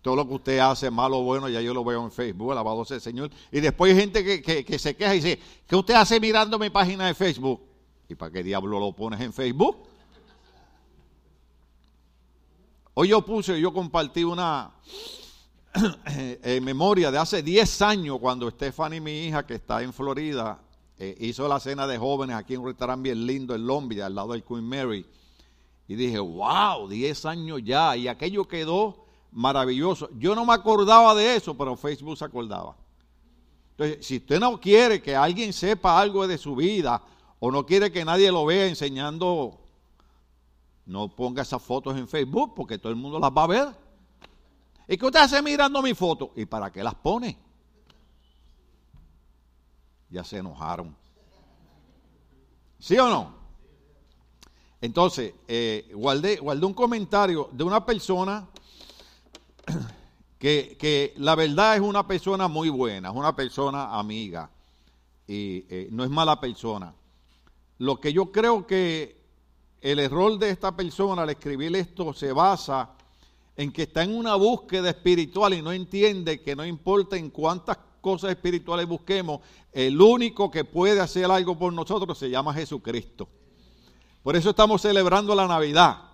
todo 0.00 0.16
lo 0.16 0.26
que 0.26 0.34
usted 0.34 0.58
hace, 0.58 0.90
malo 0.90 1.18
o 1.18 1.22
bueno, 1.22 1.48
ya 1.48 1.60
yo 1.60 1.74
lo 1.74 1.84
veo 1.84 2.02
en 2.02 2.10
Facebook, 2.10 2.52
alabado 2.52 2.84
sea 2.84 2.96
el 2.96 3.00
Señor. 3.00 3.30
Y 3.50 3.60
después 3.60 3.92
hay 3.92 4.00
gente 4.00 4.42
que, 4.42 4.78
se 4.78 4.96
queja 4.96 5.14
y 5.14 5.20
dice, 5.20 5.38
¿qué 5.66 5.76
usted 5.76 5.94
hace 5.94 6.18
mirando 6.18 6.58
mi 6.58 6.70
página 6.70 7.06
de 7.06 7.14
Facebook? 7.14 7.60
¿Y 8.08 8.14
para 8.14 8.32
qué 8.32 8.42
diablo 8.42 8.80
lo 8.80 8.92
pones 8.92 9.20
en 9.20 9.32
Facebook? 9.32 9.76
Hoy 12.94 13.08
yo 13.08 13.24
puse, 13.24 13.58
yo 13.60 13.72
compartí 13.72 14.24
una 14.24 14.72
en 15.74 16.64
memoria 16.64 17.10
de 17.10 17.18
hace 17.18 17.42
10 17.42 17.82
años 17.82 18.18
cuando 18.20 18.50
Stephanie, 18.50 19.00
mi 19.00 19.26
hija, 19.26 19.46
que 19.46 19.54
está 19.54 19.82
en 19.82 19.92
Florida, 19.92 20.60
eh, 20.98 21.16
hizo 21.20 21.48
la 21.48 21.58
cena 21.58 21.86
de 21.86 21.96
jóvenes 21.96 22.36
aquí 22.36 22.54
en 22.54 22.60
un 22.60 22.66
restaurante 22.66 23.02
bien 23.02 23.26
lindo 23.26 23.54
en 23.54 23.66
Long 23.66 23.90
al 24.00 24.14
lado 24.14 24.32
del 24.32 24.44
Queen 24.44 24.64
Mary. 24.64 25.06
Y 25.88 25.94
dije, 25.94 26.18
wow, 26.18 26.88
10 26.88 27.24
años 27.26 27.60
ya. 27.64 27.96
Y 27.96 28.08
aquello 28.08 28.46
quedó 28.46 29.06
maravilloso. 29.32 30.10
Yo 30.18 30.34
no 30.34 30.44
me 30.44 30.52
acordaba 30.52 31.14
de 31.14 31.36
eso, 31.36 31.56
pero 31.56 31.76
Facebook 31.76 32.16
se 32.16 32.24
acordaba. 32.24 32.76
Entonces, 33.72 34.06
si 34.06 34.18
usted 34.18 34.38
no 34.38 34.60
quiere 34.60 35.02
que 35.02 35.16
alguien 35.16 35.52
sepa 35.52 35.98
algo 35.98 36.26
de 36.28 36.38
su 36.38 36.54
vida 36.54 37.02
o 37.40 37.50
no 37.50 37.66
quiere 37.66 37.90
que 37.90 38.04
nadie 38.04 38.30
lo 38.30 38.44
vea 38.44 38.66
enseñando, 38.66 39.58
no 40.86 41.14
ponga 41.14 41.42
esas 41.42 41.62
fotos 41.62 41.96
en 41.96 42.06
Facebook 42.06 42.54
porque 42.54 42.78
todo 42.78 42.90
el 42.90 42.98
mundo 42.98 43.18
las 43.18 43.30
va 43.30 43.44
a 43.44 43.46
ver. 43.48 43.68
¿Y 44.86 44.96
qué 44.96 45.06
usted 45.06 45.20
hace 45.20 45.42
mirando 45.42 45.80
mi 45.80 45.94
foto? 45.94 46.32
¿Y 46.36 46.44
para 46.44 46.70
qué 46.70 46.82
las 46.82 46.94
pone? 46.94 47.38
Ya 50.10 50.22
se 50.22 50.38
enojaron. 50.38 50.94
¿Sí 52.78 52.98
o 52.98 53.08
no? 53.08 53.34
Entonces, 54.80 55.32
eh, 55.46 55.90
guardé, 55.94 56.36
guardé 56.36 56.66
un 56.66 56.74
comentario 56.74 57.48
de 57.52 57.64
una 57.64 57.86
persona 57.86 58.48
que, 60.38 61.14
la 61.16 61.34
verdad 61.34 61.76
es 61.76 61.80
una 61.80 62.06
persona 62.06 62.48
muy 62.48 62.68
buena, 62.68 63.10
es 63.10 63.14
una 63.14 63.34
persona 63.34 63.98
amiga 63.98 64.50
y 65.26 65.64
eh, 65.68 65.88
no 65.90 66.04
es 66.04 66.10
mala 66.10 66.40
persona. 66.40 66.94
Lo 67.78 68.00
que 68.00 68.12
yo 68.12 68.30
creo 68.32 68.66
que 68.66 69.20
el 69.80 69.98
error 69.98 70.38
de 70.38 70.50
esta 70.50 70.76
persona 70.76 71.22
al 71.22 71.30
escribir 71.30 71.74
esto 71.74 72.12
se 72.12 72.32
basa 72.32 72.90
en 73.56 73.72
que 73.72 73.82
está 73.82 74.02
en 74.02 74.14
una 74.14 74.34
búsqueda 74.34 74.90
espiritual 74.90 75.54
y 75.54 75.62
no 75.62 75.72
entiende 75.72 76.40
que 76.40 76.56
no 76.56 76.64
importa 76.64 77.16
en 77.16 77.30
cuántas 77.30 77.78
cosas 78.00 78.30
espirituales 78.30 78.86
busquemos, 78.86 79.40
el 79.72 80.00
único 80.00 80.50
que 80.50 80.64
puede 80.64 81.00
hacer 81.00 81.30
algo 81.30 81.58
por 81.58 81.72
nosotros 81.72 82.18
se 82.18 82.30
llama 82.30 82.54
Jesucristo. 82.54 83.28
Por 84.22 84.36
eso 84.36 84.50
estamos 84.50 84.82
celebrando 84.82 85.34
la 85.34 85.48
Navidad. 85.48 86.11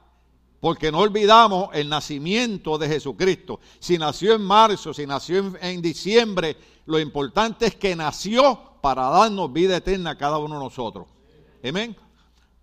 Porque 0.61 0.91
no 0.91 0.99
olvidamos 0.99 1.71
el 1.73 1.88
nacimiento 1.88 2.79
de 2.79 2.88
Jesucristo. 2.88 3.61
Si 3.79 3.97
nació 3.97 4.35
en 4.35 4.43
marzo, 4.43 4.93
si 4.93 5.07
nació 5.07 5.55
en, 5.61 5.81
diciembre, 5.81 6.57
lo 6.87 6.99
importante 6.99 7.67
es 7.67 7.77
que 7.77 7.95
nació 7.95 8.59
para 8.81 9.09
darnos 9.09 9.53
vida 9.53 9.77
eterna 9.77 10.11
a 10.11 10.19
cada 10.19 10.38
uno 10.38 10.57
de 10.57 10.65
nosotros. 10.65 11.07
Amén. 11.62 11.97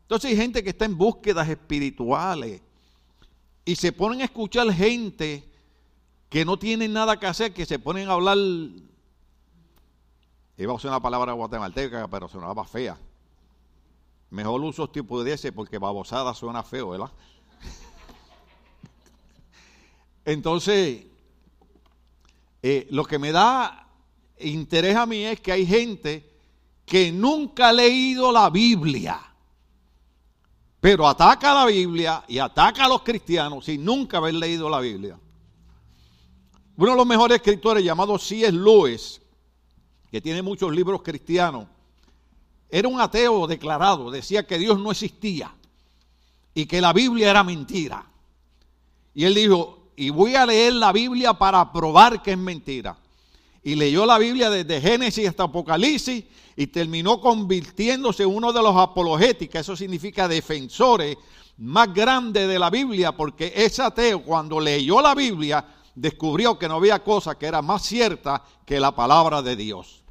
Entonces 0.01 0.31
hay 0.31 0.37
gente 0.37 0.63
que 0.63 0.71
está 0.71 0.85
en 0.85 0.97
búsquedas 0.97 1.47
espirituales 1.47 2.61
y 3.63 3.75
se 3.75 3.91
ponen 3.91 4.21
a 4.21 4.25
escuchar 4.25 4.71
gente 4.71 5.49
que 6.29 6.43
no 6.43 6.59
tienen 6.59 6.91
nada 6.91 7.17
que 7.17 7.27
hacer, 7.27 7.53
que 7.53 7.65
se 7.65 7.79
ponen 7.79 8.09
a 8.09 8.13
hablar. 8.13 8.37
Iba 10.57 10.71
a 10.71 10.75
usar 10.75 10.91
una 10.91 11.01
palabra 11.01 11.33
guatemalteca, 11.33 12.07
pero 12.09 12.27
sonaba 12.27 12.65
fea. 12.65 12.97
Mejor 14.29 14.61
uso 14.61 14.89
tipo 14.89 15.23
de 15.23 15.33
ese 15.33 15.51
porque 15.51 15.77
babosada 15.77 16.33
suena 16.33 16.61
feo, 16.61 16.89
¿verdad? 16.89 17.11
Entonces, 20.25 21.03
eh, 22.63 22.87
lo 22.89 23.05
que 23.05 23.19
me 23.19 23.31
da 23.31 23.87
interés 24.39 24.95
a 24.95 25.05
mí 25.05 25.23
es 25.23 25.39
que 25.39 25.51
hay 25.51 25.67
gente 25.67 26.31
que 26.83 27.11
nunca 27.11 27.69
ha 27.69 27.73
leído 27.73 28.31
la 28.31 28.49
Biblia, 28.49 29.21
pero 30.79 31.07
ataca 31.07 31.53
la 31.53 31.65
Biblia 31.67 32.23
y 32.27 32.39
ataca 32.39 32.85
a 32.85 32.89
los 32.89 33.03
cristianos 33.03 33.65
sin 33.65 33.85
nunca 33.85 34.17
haber 34.17 34.33
leído 34.33 34.69
la 34.69 34.79
Biblia. 34.79 35.19
Uno 36.77 36.91
de 36.91 36.97
los 36.97 37.05
mejores 37.05 37.37
escritores 37.37 37.83
llamado 37.83 38.17
C.S. 38.17 38.51
Lewis, 38.51 39.21
que 40.11 40.19
tiene 40.19 40.41
muchos 40.41 40.73
libros 40.73 41.01
cristianos, 41.03 41.67
era 42.69 42.87
un 42.87 42.99
ateo 42.99 43.45
declarado, 43.47 44.09
decía 44.09 44.45
que 44.45 44.57
Dios 44.57 44.79
no 44.79 44.91
existía 44.91 45.53
y 46.55 46.65
que 46.65 46.81
la 46.81 46.93
Biblia 46.93 47.29
era 47.29 47.43
mentira. 47.43 48.03
Y 49.13 49.25
él 49.25 49.35
dijo, 49.35 49.89
y 49.95 50.09
voy 50.09 50.35
a 50.35 50.45
leer 50.45 50.73
la 50.73 50.91
Biblia 50.91 51.33
para 51.33 51.71
probar 51.71 52.23
que 52.23 52.31
es 52.31 52.37
mentira. 52.37 52.97
Y 53.61 53.75
leyó 53.75 54.05
la 54.05 54.17
Biblia 54.17 54.49
desde 54.49 54.81
Génesis 54.81 55.27
hasta 55.27 55.43
Apocalipsis 55.43 56.23
y 56.55 56.67
terminó 56.67 57.19
convirtiéndose 57.19 58.23
en 58.23 58.33
uno 58.33 58.53
de 58.53 58.61
los 58.61 58.75
apologéticos, 58.75 59.61
eso 59.61 59.75
significa 59.75 60.27
defensores 60.27 61.17
más 61.57 61.93
grande 61.93 62.47
de 62.47 62.57
la 62.57 62.69
Biblia 62.69 63.11
porque 63.11 63.51
ese 63.55 63.81
ateo 63.81 64.23
cuando 64.23 64.59
leyó 64.59 65.01
la 65.01 65.13
Biblia 65.13 65.65
descubrió 65.93 66.57
que 66.57 66.67
no 66.67 66.75
había 66.75 67.03
cosa 67.03 67.37
que 67.37 67.47
era 67.47 67.61
más 67.61 67.81
cierta 67.81 68.43
que 68.65 68.79
la 68.79 68.93
palabra 68.93 69.41
de 69.41 69.55
Dios. 69.55 70.04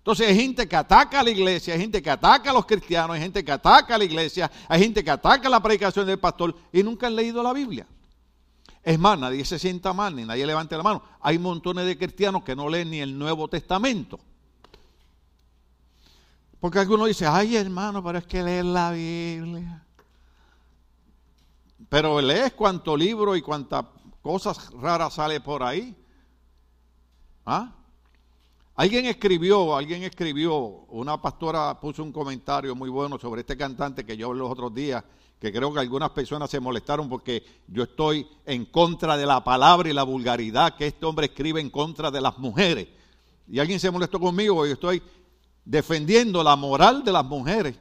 Entonces 0.00 0.28
hay 0.28 0.34
gente 0.34 0.66
que 0.66 0.76
ataca 0.76 1.20
a 1.20 1.22
la 1.22 1.28
iglesia, 1.28 1.74
hay 1.74 1.80
gente 1.80 2.02
que 2.02 2.08
ataca 2.08 2.50
a 2.50 2.54
los 2.54 2.64
cristianos, 2.64 3.14
hay 3.14 3.20
gente 3.20 3.44
que 3.44 3.52
ataca 3.52 3.96
a 3.96 3.98
la 3.98 4.04
iglesia, 4.04 4.50
hay 4.66 4.80
gente 4.80 5.04
que 5.04 5.10
ataca 5.10 5.46
la 5.50 5.62
predicación 5.62 6.06
del 6.06 6.18
pastor 6.18 6.56
y 6.72 6.82
nunca 6.82 7.06
han 7.06 7.16
leído 7.16 7.42
la 7.42 7.52
Biblia. 7.52 7.86
Es 8.82 8.98
más, 8.98 9.18
nadie 9.18 9.44
se 9.44 9.58
sienta 9.58 9.92
mal, 9.92 10.16
ni 10.16 10.24
nadie 10.24 10.46
levante 10.46 10.74
la 10.74 10.82
mano. 10.82 11.02
Hay 11.20 11.38
montones 11.38 11.84
de 11.84 11.98
cristianos 11.98 12.42
que 12.42 12.56
no 12.56 12.70
leen 12.70 12.90
ni 12.90 13.00
el 13.00 13.18
Nuevo 13.18 13.46
Testamento. 13.46 14.18
Porque 16.60 16.78
algunos 16.78 17.08
dicen, 17.08 17.28
ay 17.30 17.56
hermano, 17.56 18.02
pero 18.02 18.18
es 18.18 18.26
que 18.26 18.42
leer 18.42 18.64
la 18.64 18.92
Biblia. 18.92 19.84
Pero 21.90 22.22
lees 22.22 22.54
cuánto 22.54 22.96
libro 22.96 23.36
y 23.36 23.42
cuántas 23.42 23.84
cosas 24.22 24.70
raras 24.72 25.12
sale 25.12 25.42
por 25.42 25.62
ahí. 25.62 25.94
¿Ah? 27.44 27.74
Alguien 28.76 29.06
escribió, 29.06 29.76
alguien 29.76 30.02
escribió, 30.04 30.56
una 30.88 31.20
pastora 31.20 31.78
puso 31.78 32.02
un 32.02 32.12
comentario 32.12 32.74
muy 32.74 32.88
bueno 32.88 33.18
sobre 33.18 33.42
este 33.42 33.56
cantante 33.56 34.06
que 34.06 34.16
yo 34.16 34.28
hablé 34.28 34.40
los 34.40 34.50
otros 34.50 34.74
días, 34.74 35.04
que 35.38 35.52
creo 35.52 35.72
que 35.72 35.80
algunas 35.80 36.10
personas 36.10 36.50
se 36.50 36.60
molestaron 36.60 37.08
porque 37.08 37.44
yo 37.66 37.82
estoy 37.82 38.26
en 38.46 38.66
contra 38.66 39.16
de 39.16 39.26
la 39.26 39.42
palabra 39.42 39.88
y 39.88 39.92
la 39.92 40.02
vulgaridad 40.02 40.76
que 40.76 40.86
este 40.86 41.04
hombre 41.04 41.26
escribe 41.26 41.60
en 41.60 41.70
contra 41.70 42.10
de 42.10 42.20
las 42.20 42.38
mujeres. 42.38 42.88
Y 43.48 43.58
alguien 43.58 43.80
se 43.80 43.90
molestó 43.90 44.20
conmigo, 44.20 44.64
yo 44.64 44.72
estoy 44.72 45.02
defendiendo 45.64 46.42
la 46.42 46.56
moral 46.56 47.04
de 47.04 47.12
las 47.12 47.24
mujeres. 47.24 47.76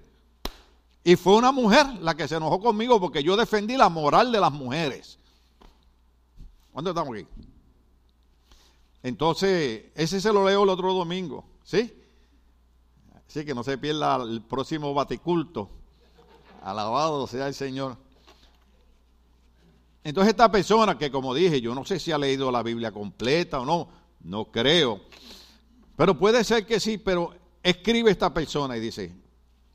Y 1.04 1.16
fue 1.16 1.36
una 1.36 1.52
mujer 1.52 1.86
la 2.02 2.16
que 2.16 2.28
se 2.28 2.36
enojó 2.36 2.60
conmigo 2.60 3.00
porque 3.00 3.24
yo 3.24 3.38
defendí 3.38 3.78
la 3.78 3.90
moral 3.90 4.32
de 4.32 4.40
las 4.40 4.52
mujeres. 4.52 5.18
¿Cuándo 6.72 6.92
estamos 6.92 7.16
aquí? 7.16 7.28
Entonces, 9.04 9.86
ese 9.96 10.20
se 10.20 10.34
lo 10.34 10.46
leo 10.48 10.64
el 10.64 10.70
otro 10.70 10.94
domingo, 10.94 11.46
¿sí? 11.64 11.94
Así 13.28 13.46
que 13.46 13.54
no 13.54 13.64
se 13.64 13.78
pierda 13.78 14.18
el 14.18 14.42
próximo 14.42 14.94
baticulto. 14.94 15.70
Alabado 16.64 17.28
sea 17.28 17.48
el 17.48 17.54
Señor. 17.54 17.96
Entonces 20.04 20.32
esta 20.32 20.52
persona 20.52 20.98
que 20.98 21.12
como 21.12 21.34
dije, 21.34 21.62
yo 21.62 21.76
no 21.76 21.86
sé 21.86 22.00
si 22.00 22.12
ha 22.12 22.18
leído 22.18 22.52
la 22.52 22.64
Biblia 22.64 22.92
completa 22.92 23.60
o 23.60 23.66
no, 23.66 23.88
no 24.22 24.46
creo. 24.46 25.02
Pero 25.96 26.18
puede 26.18 26.44
ser 26.44 26.66
que 26.66 26.80
sí, 26.80 26.98
pero 26.98 27.34
escribe 27.62 28.10
esta 28.10 28.34
persona 28.34 28.76
y 28.78 28.80
dice, 28.80 29.14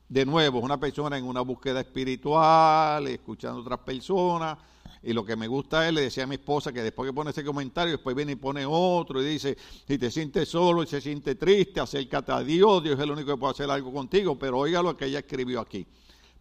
de 0.09 0.25
nuevo, 0.25 0.59
una 0.59 0.79
persona 0.79 1.17
en 1.17 1.25
una 1.25 1.41
búsqueda 1.41 1.79
espiritual, 1.79 3.07
escuchando 3.07 3.59
a 3.59 3.61
otras 3.61 3.79
personas, 3.79 4.57
y 5.05 5.13
lo 5.13 5.23
que 5.23 5.35
me 5.35 5.47
gusta 5.47 5.87
es, 5.87 5.93
le 5.93 6.01
decía 6.01 6.23
a 6.23 6.27
mi 6.27 6.35
esposa 6.35 6.73
que 6.73 6.81
después 6.81 7.07
que 7.07 7.13
pone 7.13 7.29
ese 7.29 7.43
comentario, 7.43 7.93
después 7.93 8.15
viene 8.15 8.31
y 8.31 8.35
pone 8.35 8.65
otro 8.65 9.21
y 9.21 9.25
dice, 9.25 9.55
si 9.87 9.99
te 9.99 10.09
sientes 10.09 10.49
solo 10.49 10.81
y 10.81 10.87
se 10.87 10.99
siente 10.99 11.35
triste, 11.35 11.79
acércate 11.79 12.31
a 12.31 12.39
Dios, 12.39 12.81
Dios 12.83 12.97
es 12.97 13.03
el 13.03 13.11
único 13.11 13.31
que 13.31 13.37
puede 13.37 13.51
hacer 13.51 13.69
algo 13.69 13.93
contigo, 13.93 14.37
pero 14.39 14.57
oiga 14.57 14.81
lo 14.81 14.97
que 14.97 15.05
ella 15.05 15.19
escribió 15.19 15.61
aquí, 15.61 15.85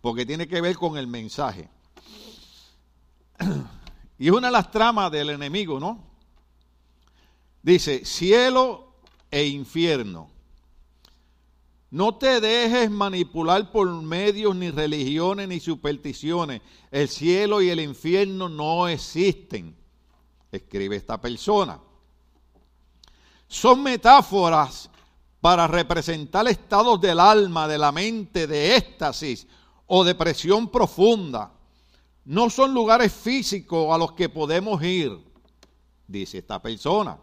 porque 0.00 0.24
tiene 0.24 0.48
que 0.48 0.62
ver 0.62 0.76
con 0.76 0.96
el 0.96 1.06
mensaje. 1.06 1.68
Y 4.16 4.28
es 4.28 4.32
una 4.32 4.46
de 4.46 4.52
las 4.52 4.70
tramas 4.70 5.10
del 5.10 5.30
enemigo, 5.30 5.80
¿no? 5.80 5.98
Dice, 7.60 8.04
cielo 8.04 8.94
e 9.28 9.44
infierno 9.44 10.30
no 11.94 12.16
te 12.16 12.40
dejes 12.40 12.90
manipular 12.90 13.70
por 13.70 13.88
medios, 13.88 14.56
ni 14.56 14.72
religiones, 14.72 15.46
ni 15.46 15.60
supersticiones. 15.60 16.60
El 16.90 17.08
cielo 17.08 17.62
y 17.62 17.70
el 17.70 17.78
infierno 17.78 18.48
no 18.48 18.88
existen, 18.88 19.76
escribe 20.50 20.96
esta 20.96 21.20
persona. 21.20 21.78
Son 23.46 23.80
metáforas 23.80 24.90
para 25.40 25.68
representar 25.68 26.48
estados 26.48 27.00
del 27.00 27.20
alma, 27.20 27.68
de 27.68 27.78
la 27.78 27.92
mente, 27.92 28.48
de 28.48 28.74
éxtasis 28.74 29.46
o 29.86 30.02
depresión 30.02 30.66
profunda. 30.70 31.52
No 32.24 32.50
son 32.50 32.74
lugares 32.74 33.12
físicos 33.12 33.94
a 33.94 33.98
los 33.98 34.14
que 34.14 34.28
podemos 34.28 34.82
ir, 34.82 35.16
dice 36.08 36.38
esta 36.38 36.60
persona. 36.60 37.16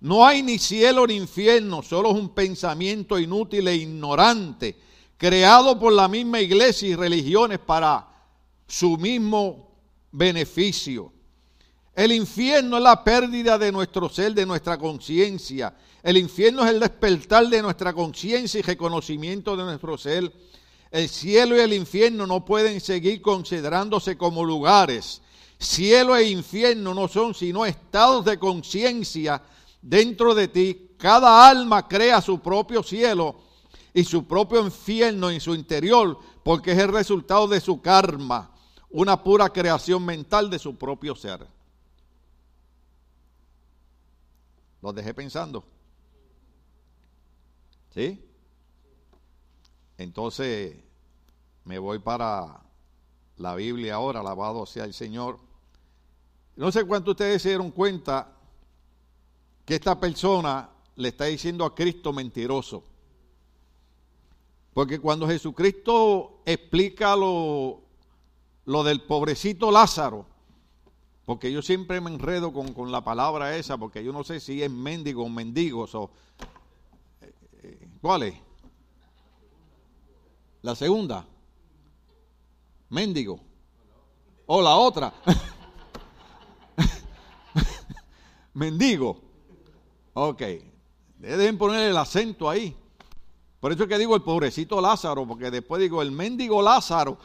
No 0.00 0.26
hay 0.26 0.42
ni 0.42 0.58
cielo 0.58 1.06
ni 1.06 1.14
infierno, 1.14 1.82
solo 1.82 2.10
es 2.10 2.16
un 2.16 2.28
pensamiento 2.30 3.18
inútil 3.18 3.66
e 3.68 3.76
ignorante, 3.76 4.76
creado 5.16 5.78
por 5.78 5.92
la 5.92 6.06
misma 6.06 6.40
iglesia 6.40 6.88
y 6.88 6.94
religiones 6.94 7.58
para 7.58 8.06
su 8.66 8.98
mismo 8.98 9.70
beneficio. 10.12 11.12
El 11.94 12.12
infierno 12.12 12.76
es 12.76 12.82
la 12.82 13.02
pérdida 13.02 13.56
de 13.56 13.72
nuestro 13.72 14.10
ser, 14.10 14.34
de 14.34 14.44
nuestra 14.44 14.76
conciencia. 14.76 15.74
El 16.02 16.18
infierno 16.18 16.62
es 16.62 16.70
el 16.70 16.80
despertar 16.80 17.48
de 17.48 17.62
nuestra 17.62 17.94
conciencia 17.94 18.60
y 18.60 18.62
reconocimiento 18.62 19.56
de 19.56 19.64
nuestro 19.64 19.96
ser. 19.96 20.30
El 20.90 21.08
cielo 21.08 21.56
y 21.56 21.60
el 21.60 21.72
infierno 21.72 22.26
no 22.26 22.44
pueden 22.44 22.82
seguir 22.82 23.22
considerándose 23.22 24.18
como 24.18 24.44
lugares. 24.44 25.22
Cielo 25.58 26.14
e 26.14 26.28
infierno 26.28 26.92
no 26.92 27.08
son 27.08 27.34
sino 27.34 27.64
estados 27.64 28.26
de 28.26 28.38
conciencia 28.38 29.42
dentro 29.88 30.34
de 30.34 30.48
ti, 30.48 30.96
cada 30.98 31.48
alma 31.48 31.86
crea 31.86 32.20
su 32.20 32.40
propio 32.40 32.82
cielo 32.82 33.36
y 33.94 34.02
su 34.02 34.26
propio 34.26 34.60
infierno 34.64 35.30
en 35.30 35.40
su 35.40 35.54
interior, 35.54 36.18
porque 36.42 36.72
es 36.72 36.78
el 36.78 36.88
resultado 36.88 37.46
de 37.46 37.60
su 37.60 37.80
karma, 37.80 38.50
una 38.90 39.22
pura 39.22 39.48
creación 39.48 40.04
mental 40.04 40.50
de 40.50 40.58
su 40.58 40.76
propio 40.76 41.14
ser. 41.14 41.46
Lo 44.82 44.92
dejé 44.92 45.14
pensando. 45.14 45.64
¿Sí? 47.94 48.22
Entonces 49.96 50.76
me 51.64 51.78
voy 51.78 52.00
para 52.00 52.60
la 53.36 53.54
Biblia 53.54 53.94
ahora, 53.94 54.20
alabado 54.20 54.66
sea 54.66 54.84
el 54.84 54.94
Señor. 54.94 55.38
No 56.56 56.72
sé 56.72 56.84
cuánto 56.84 57.12
ustedes 57.12 57.40
se 57.40 57.50
dieron 57.50 57.70
cuenta 57.70 58.35
que 59.66 59.74
esta 59.74 60.00
persona 60.00 60.70
le 60.94 61.08
está 61.08 61.24
diciendo 61.26 61.64
a 61.64 61.74
Cristo 61.74 62.12
mentiroso. 62.12 62.84
Porque 64.72 65.00
cuando 65.00 65.26
Jesucristo 65.26 66.42
explica 66.46 67.16
lo, 67.16 67.82
lo 68.64 68.84
del 68.84 69.02
pobrecito 69.02 69.70
Lázaro, 69.70 70.26
porque 71.24 71.50
yo 71.50 71.60
siempre 71.60 72.00
me 72.00 72.10
enredo 72.10 72.52
con, 72.52 72.92
la 72.92 73.02
palabra 73.02 73.56
esa, 73.56 73.76
porque 73.76 74.04
yo 74.04 74.12
no 74.12 74.22
sé 74.22 74.38
si 74.38 74.62
es 74.62 74.70
mendigo 74.70 75.24
o 75.24 75.28
mendigos 75.28 75.94
o... 75.96 76.10
Eh, 77.62 77.88
¿Cuál 78.00 78.22
es? 78.22 78.34
La 80.62 80.76
segunda. 80.76 81.26
Mendigo. 82.90 83.40
O 84.46 84.62
la 84.62 84.76
otra. 84.76 85.12
mendigo. 88.54 89.25
Ok, 90.18 90.42
deben 91.18 91.58
poner 91.58 91.90
el 91.90 91.96
acento 91.98 92.48
ahí. 92.48 92.74
Por 93.60 93.70
eso 93.70 93.82
es 93.82 93.88
que 93.90 93.98
digo 93.98 94.16
el 94.16 94.22
pobrecito 94.22 94.80
Lázaro, 94.80 95.26
porque 95.26 95.50
después 95.50 95.82
digo 95.82 96.00
el 96.00 96.10
mendigo 96.10 96.62
Lázaro. 96.62 97.18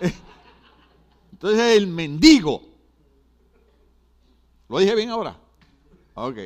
Entonces 1.32 1.76
el 1.76 1.88
mendigo. 1.88 2.62
¿Lo 4.68 4.78
dije 4.78 4.94
bien 4.94 5.10
ahora? 5.10 5.36
Ok. 6.14 6.38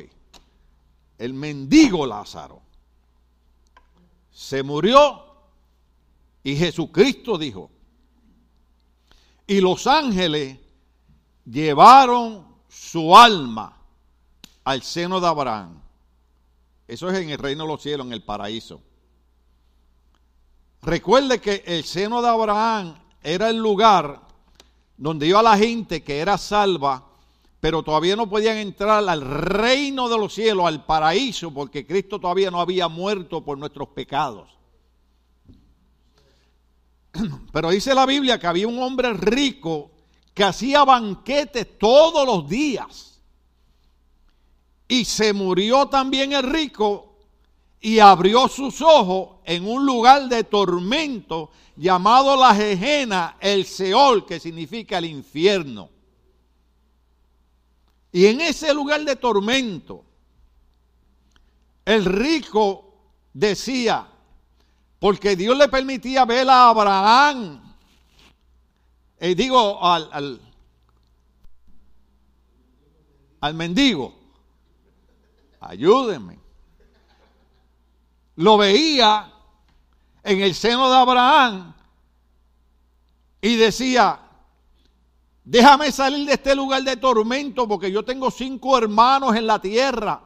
El 1.19 1.35
mendigo 1.35 2.07
Lázaro 2.07 2.63
se 4.31 4.63
murió 4.63 5.23
y 6.41 6.55
Jesucristo 6.55 7.37
dijo, 7.37 7.69
y 9.45 9.61
los 9.61 9.85
ángeles 9.85 10.57
llevaron 11.45 12.47
su 12.67 13.15
alma 13.15 13.77
al 14.63 14.81
seno 14.81 15.21
de 15.21 15.27
Abraham. 15.27 15.80
Eso 16.91 17.09
es 17.09 17.17
en 17.19 17.29
el 17.29 17.37
reino 17.37 17.63
de 17.63 17.69
los 17.69 17.81
cielos, 17.81 18.05
en 18.05 18.11
el 18.11 18.21
paraíso. 18.21 18.81
Recuerde 20.81 21.39
que 21.39 21.63
el 21.65 21.85
seno 21.85 22.21
de 22.21 22.27
Abraham 22.27 22.95
era 23.23 23.49
el 23.49 23.55
lugar 23.55 24.19
donde 24.97 25.25
iba 25.25 25.41
la 25.41 25.57
gente 25.57 26.03
que 26.03 26.19
era 26.19 26.37
salva, 26.37 27.07
pero 27.61 27.81
todavía 27.81 28.17
no 28.17 28.29
podían 28.29 28.57
entrar 28.57 29.07
al 29.07 29.21
reino 29.21 30.09
de 30.09 30.17
los 30.17 30.33
cielos, 30.33 30.65
al 30.65 30.83
paraíso, 30.85 31.53
porque 31.53 31.87
Cristo 31.87 32.19
todavía 32.19 32.51
no 32.51 32.59
había 32.59 32.89
muerto 32.89 33.41
por 33.41 33.57
nuestros 33.57 33.87
pecados. 33.87 34.49
Pero 37.53 37.69
dice 37.69 37.95
la 37.95 38.05
Biblia 38.05 38.37
que 38.37 38.47
había 38.47 38.67
un 38.67 38.83
hombre 38.83 39.13
rico 39.13 39.91
que 40.33 40.43
hacía 40.43 40.83
banquetes 40.83 41.77
todos 41.79 42.25
los 42.25 42.49
días 42.49 43.10
y 44.91 45.05
se 45.05 45.31
murió 45.31 45.87
también 45.87 46.33
el 46.33 46.43
rico 46.43 47.15
y 47.79 47.99
abrió 47.99 48.49
sus 48.49 48.81
ojos 48.81 49.37
en 49.45 49.65
un 49.65 49.85
lugar 49.85 50.27
de 50.27 50.43
tormento 50.43 51.49
llamado 51.77 52.35
la 52.35 52.53
Jejena, 52.53 53.37
el 53.39 53.65
Seol, 53.65 54.25
que 54.25 54.37
significa 54.37 54.97
el 54.97 55.05
infierno. 55.05 55.89
Y 58.11 58.25
en 58.25 58.41
ese 58.41 58.73
lugar 58.73 59.05
de 59.05 59.15
tormento, 59.15 60.03
el 61.85 62.03
rico 62.03 62.93
decía, 63.31 64.05
porque 64.99 65.37
Dios 65.37 65.57
le 65.57 65.69
permitía 65.69 66.25
ver 66.25 66.49
a 66.49 66.67
Abraham, 66.67 67.61
y 69.21 69.35
digo 69.35 69.81
al, 69.81 70.41
al 73.39 73.53
mendigo, 73.53 74.20
ayúdenme. 75.61 76.39
Lo 78.35 78.57
veía 78.57 79.31
en 80.23 80.41
el 80.41 80.55
seno 80.55 80.89
de 80.89 80.97
Abraham 80.97 81.73
y 83.39 83.55
decía, 83.55 84.19
déjame 85.43 85.91
salir 85.91 86.27
de 86.27 86.33
este 86.33 86.55
lugar 86.55 86.83
de 86.83 86.97
tormento 86.97 87.67
porque 87.67 87.91
yo 87.91 88.03
tengo 88.03 88.31
cinco 88.31 88.77
hermanos 88.77 89.35
en 89.35 89.47
la 89.47 89.59
tierra. 89.59 90.21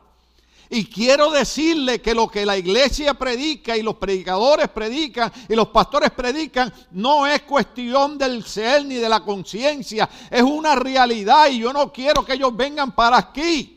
Y 0.70 0.86
quiero 0.86 1.30
decirle 1.30 2.02
que 2.02 2.16
lo 2.16 2.28
que 2.28 2.46
la 2.46 2.58
iglesia 2.58 3.14
predica 3.14 3.78
y 3.78 3.84
los 3.84 3.96
predicadores 3.98 4.68
predican 4.70 5.32
y 5.48 5.56
los 5.56 5.68
pastores 5.68 6.10
predican 6.10 6.74
no 6.92 7.28
es 7.28 7.44
cuestión 7.44 8.18
del 8.18 8.44
ser 8.44 8.84
ni 8.86 8.96
de 8.96 9.08
la 9.08 9.20
conciencia, 9.20 10.10
es 10.32 10.42
una 10.42 10.76
realidad 10.76 11.50
y 11.50 11.60
yo 11.60 11.72
no 11.72 11.94
quiero 11.94 12.26
que 12.26 12.34
ellos 12.34 12.56
vengan 12.56 12.94
para 12.94 13.18
aquí. 13.18 13.75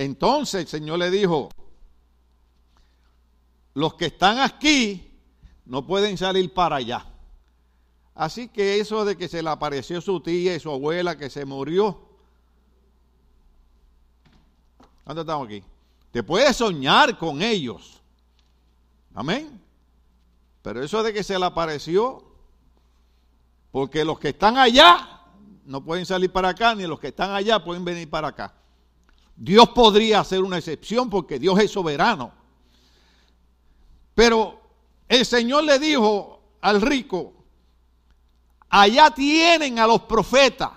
Entonces 0.00 0.62
el 0.62 0.66
Señor 0.66 0.98
le 0.98 1.10
dijo, 1.10 1.50
los 3.74 3.92
que 3.96 4.06
están 4.06 4.38
aquí 4.38 5.12
no 5.66 5.86
pueden 5.86 6.16
salir 6.16 6.54
para 6.54 6.76
allá. 6.76 7.04
Así 8.14 8.48
que 8.48 8.80
eso 8.80 9.04
de 9.04 9.18
que 9.18 9.28
se 9.28 9.42
le 9.42 9.50
apareció 9.50 10.00
su 10.00 10.18
tía 10.22 10.56
y 10.56 10.60
su 10.60 10.70
abuela 10.70 11.18
que 11.18 11.28
se 11.28 11.44
murió. 11.44 12.00
¿Dónde 15.04 15.20
estamos 15.20 15.46
aquí? 15.46 15.62
Te 16.10 16.22
puedes 16.22 16.56
soñar 16.56 17.18
con 17.18 17.42
ellos. 17.42 18.00
Amén. 19.14 19.60
Pero 20.62 20.82
eso 20.82 21.02
de 21.02 21.12
que 21.12 21.22
se 21.22 21.38
le 21.38 21.44
apareció, 21.44 22.24
porque 23.70 24.06
los 24.06 24.18
que 24.18 24.30
están 24.30 24.56
allá 24.56 25.26
no 25.66 25.84
pueden 25.84 26.06
salir 26.06 26.32
para 26.32 26.48
acá, 26.48 26.74
ni 26.74 26.86
los 26.86 26.98
que 26.98 27.08
están 27.08 27.32
allá 27.32 27.62
pueden 27.62 27.84
venir 27.84 28.08
para 28.08 28.28
acá. 28.28 28.54
Dios 29.42 29.70
podría 29.70 30.20
hacer 30.20 30.42
una 30.42 30.58
excepción 30.58 31.08
porque 31.08 31.38
Dios 31.38 31.58
es 31.58 31.70
soberano. 31.70 32.30
Pero 34.14 34.60
el 35.08 35.24
Señor 35.24 35.64
le 35.64 35.78
dijo 35.78 36.42
al 36.60 36.82
rico, 36.82 37.32
allá 38.68 39.10
tienen 39.10 39.78
a 39.78 39.86
los 39.86 40.02
profetas 40.02 40.72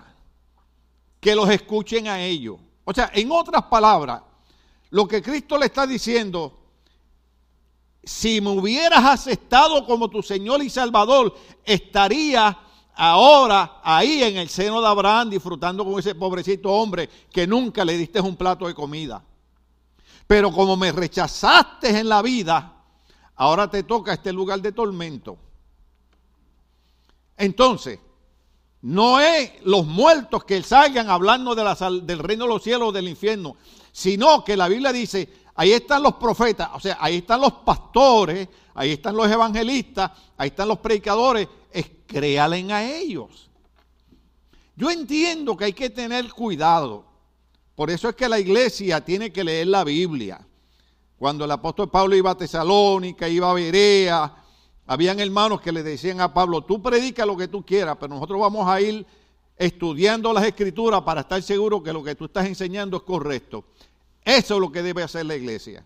que 1.20 1.34
los 1.34 1.50
escuchen 1.50 2.08
a 2.08 2.22
ellos. 2.22 2.56
O 2.84 2.94
sea, 2.94 3.10
en 3.12 3.30
otras 3.30 3.64
palabras, 3.64 4.22
lo 4.88 5.06
que 5.06 5.20
Cristo 5.20 5.58
le 5.58 5.66
está 5.66 5.86
diciendo, 5.86 6.58
si 8.02 8.40
me 8.40 8.48
hubieras 8.48 9.04
aceptado 9.04 9.84
como 9.84 10.08
tu 10.08 10.22
Señor 10.22 10.62
y 10.62 10.70
Salvador, 10.70 11.36
estaría 11.66 12.63
ahora 12.96 13.80
ahí 13.82 14.22
en 14.22 14.36
el 14.36 14.48
seno 14.48 14.80
de 14.80 14.86
Abraham 14.86 15.30
disfrutando 15.30 15.84
con 15.84 15.98
ese 15.98 16.14
pobrecito 16.14 16.70
hombre 16.72 17.08
que 17.30 17.46
nunca 17.46 17.84
le 17.84 17.96
diste 17.96 18.20
un 18.20 18.36
plato 18.36 18.66
de 18.66 18.74
comida. 18.74 19.22
Pero 20.26 20.52
como 20.52 20.76
me 20.76 20.92
rechazaste 20.92 21.98
en 21.98 22.08
la 22.08 22.22
vida, 22.22 22.82
ahora 23.36 23.68
te 23.68 23.82
toca 23.82 24.14
este 24.14 24.32
lugar 24.32 24.60
de 24.60 24.72
tormento. 24.72 25.36
Entonces, 27.36 27.98
no 28.82 29.20
es 29.20 29.50
los 29.64 29.86
muertos 29.86 30.44
que 30.44 30.62
salgan 30.62 31.08
hablando 31.08 31.54
de 31.54 31.64
la, 31.64 31.74
del 32.02 32.18
reino 32.18 32.44
de 32.44 32.50
los 32.50 32.62
cielos 32.62 32.88
o 32.88 32.92
del 32.92 33.08
infierno, 33.08 33.56
sino 33.92 34.44
que 34.44 34.56
la 34.56 34.68
Biblia 34.68 34.92
dice, 34.92 35.28
ahí 35.54 35.72
están 35.72 36.02
los 36.02 36.14
profetas, 36.14 36.70
o 36.74 36.80
sea, 36.80 36.98
ahí 37.00 37.16
están 37.16 37.40
los 37.40 37.52
pastores, 37.52 38.48
ahí 38.74 38.92
están 38.92 39.16
los 39.16 39.30
evangelistas, 39.30 40.10
ahí 40.36 40.48
están 40.48 40.68
los 40.68 40.78
predicadores, 40.78 41.48
es 41.74 41.90
créalen 42.06 42.70
a 42.70 42.88
ellos. 42.88 43.50
Yo 44.76 44.90
entiendo 44.90 45.56
que 45.56 45.66
hay 45.66 45.72
que 45.72 45.90
tener 45.90 46.32
cuidado, 46.32 47.04
por 47.74 47.90
eso 47.90 48.08
es 48.08 48.14
que 48.14 48.28
la 48.28 48.38
iglesia 48.38 49.04
tiene 49.04 49.32
que 49.32 49.44
leer 49.44 49.66
la 49.66 49.84
Biblia. 49.84 50.46
Cuando 51.18 51.44
el 51.44 51.50
apóstol 51.50 51.90
Pablo 51.90 52.16
iba 52.16 52.30
a 52.30 52.36
Tesalónica, 52.36 53.28
iba 53.28 53.50
a 53.50 53.54
Berea, 53.54 54.34
habían 54.86 55.18
hermanos 55.20 55.60
que 55.60 55.72
le 55.72 55.82
decían 55.82 56.20
a 56.20 56.32
Pablo, 56.32 56.62
tú 56.62 56.80
predica 56.80 57.26
lo 57.26 57.36
que 57.36 57.48
tú 57.48 57.64
quieras, 57.64 57.96
pero 57.98 58.14
nosotros 58.14 58.40
vamos 58.40 58.68
a 58.68 58.80
ir 58.80 59.04
estudiando 59.56 60.32
las 60.32 60.44
escrituras 60.44 61.02
para 61.02 61.22
estar 61.22 61.42
seguros 61.42 61.82
que 61.82 61.92
lo 61.92 62.02
que 62.02 62.14
tú 62.14 62.26
estás 62.26 62.46
enseñando 62.46 62.96
es 62.96 63.02
correcto. 63.02 63.64
Eso 64.24 64.54
es 64.54 64.60
lo 64.60 64.70
que 64.70 64.82
debe 64.82 65.02
hacer 65.02 65.26
la 65.26 65.36
iglesia. 65.36 65.84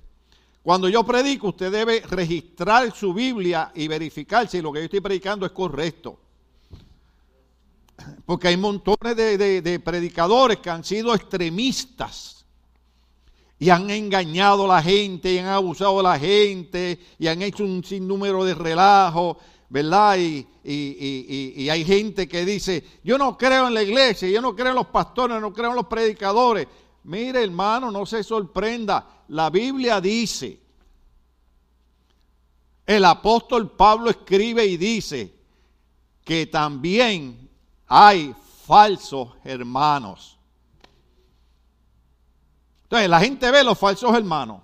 Cuando 0.62 0.88
yo 0.88 1.04
predico, 1.04 1.48
usted 1.48 1.70
debe 1.70 2.00
registrar 2.00 2.94
su 2.94 3.14
Biblia 3.14 3.72
y 3.74 3.88
verificar 3.88 4.48
si 4.48 4.60
lo 4.60 4.72
que 4.72 4.80
yo 4.80 4.84
estoy 4.84 5.00
predicando 5.00 5.46
es 5.46 5.52
correcto. 5.52 6.18
Porque 8.26 8.48
hay 8.48 8.56
montones 8.56 9.16
de, 9.16 9.80
predicadores 9.84 10.58
que 10.58 10.70
han 10.70 10.84
sido 10.84 11.14
extremistas 11.14 12.44
y 13.58 13.70
han 13.70 13.90
engañado 13.90 14.64
a 14.66 14.76
la 14.76 14.82
gente, 14.82 15.32
y 15.32 15.38
han 15.38 15.46
abusado 15.46 15.98
a 15.98 16.02
la 16.02 16.18
gente, 16.18 17.00
y 17.18 17.26
han 17.26 17.42
hecho 17.42 17.64
un 17.64 17.82
sinnúmero 17.82 18.44
de 18.44 18.54
relajos, 18.54 19.36
¿verdad? 19.68 20.16
Y, 20.16 20.46
y, 20.62 21.68
hay 21.68 21.84
gente 21.84 22.28
que 22.28 22.44
dice, 22.44 22.84
yo 23.02 23.18
no 23.18 23.36
creo 23.36 23.66
en 23.66 23.74
la 23.74 23.82
iglesia, 23.82 24.28
yo 24.28 24.40
no 24.40 24.54
creo 24.54 24.68
en 24.68 24.76
los 24.76 24.86
pastores, 24.86 25.40
no 25.40 25.52
creo 25.52 25.70
en 25.70 25.76
los 25.76 25.86
predicadores. 25.86 26.68
Mire, 27.08 27.42
hermano, 27.42 27.90
no 27.90 28.04
se 28.04 28.22
sorprenda. 28.22 29.24
La 29.28 29.48
Biblia 29.48 29.98
dice, 29.98 30.60
el 32.84 33.02
apóstol 33.02 33.70
Pablo 33.70 34.10
escribe 34.10 34.66
y 34.66 34.76
dice 34.76 35.34
que 36.22 36.46
también 36.46 37.48
hay 37.86 38.34
falsos 38.66 39.30
hermanos. 39.42 40.38
Entonces, 42.82 43.08
la 43.08 43.20
gente 43.20 43.50
ve 43.50 43.64
los 43.64 43.78
falsos 43.78 44.14
hermanos. 44.14 44.60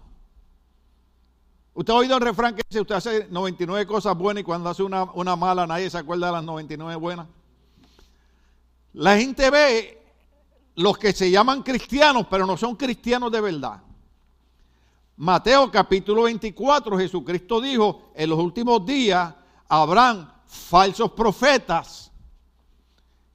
Usted 1.73 1.95
ha 1.95 1.97
oído 1.97 2.19
el 2.19 2.23
refrán 2.23 2.55
que 2.55 2.63
dice, 2.69 2.83
usted 2.83 2.95
hace 2.95 3.27
99 3.31 3.87
cosas 3.87 4.15
buenas 4.19 4.43
y 4.43 4.45
cuando 4.45 4.69
hace 4.69 4.83
una, 4.83 5.05
una 5.05 5.35
mala 5.35 5.67
nadie 5.67 5.89
se 5.89 5.97
acuerda 5.97 6.27
de 6.27 6.33
las 6.35 6.45
99 6.45 6.97
buenas. 6.97 7.27
La 8.93 9.17
gente 9.17 9.49
ve 9.49 10.04
los 10.77 10.99
que 10.99 11.13
se 11.13 11.31
llaman 11.31 11.63
cristianos, 11.63 12.27
pero 12.29 12.47
no 12.47 12.57
son 12.57 12.77
cristianos 12.77 13.31
de 13.31 13.41
verdad. 13.41 13.81
Mateo 15.17 15.71
capítulo 15.71 16.25
24, 16.25 16.99
Jesucristo 16.99 17.61
dijo, 17.61 18.11
en 18.15 18.31
los 18.31 18.39
últimos 18.39 18.85
días 18.85 19.33
habrán 19.69 20.33
falsos 20.47 21.13
profetas 21.13 22.11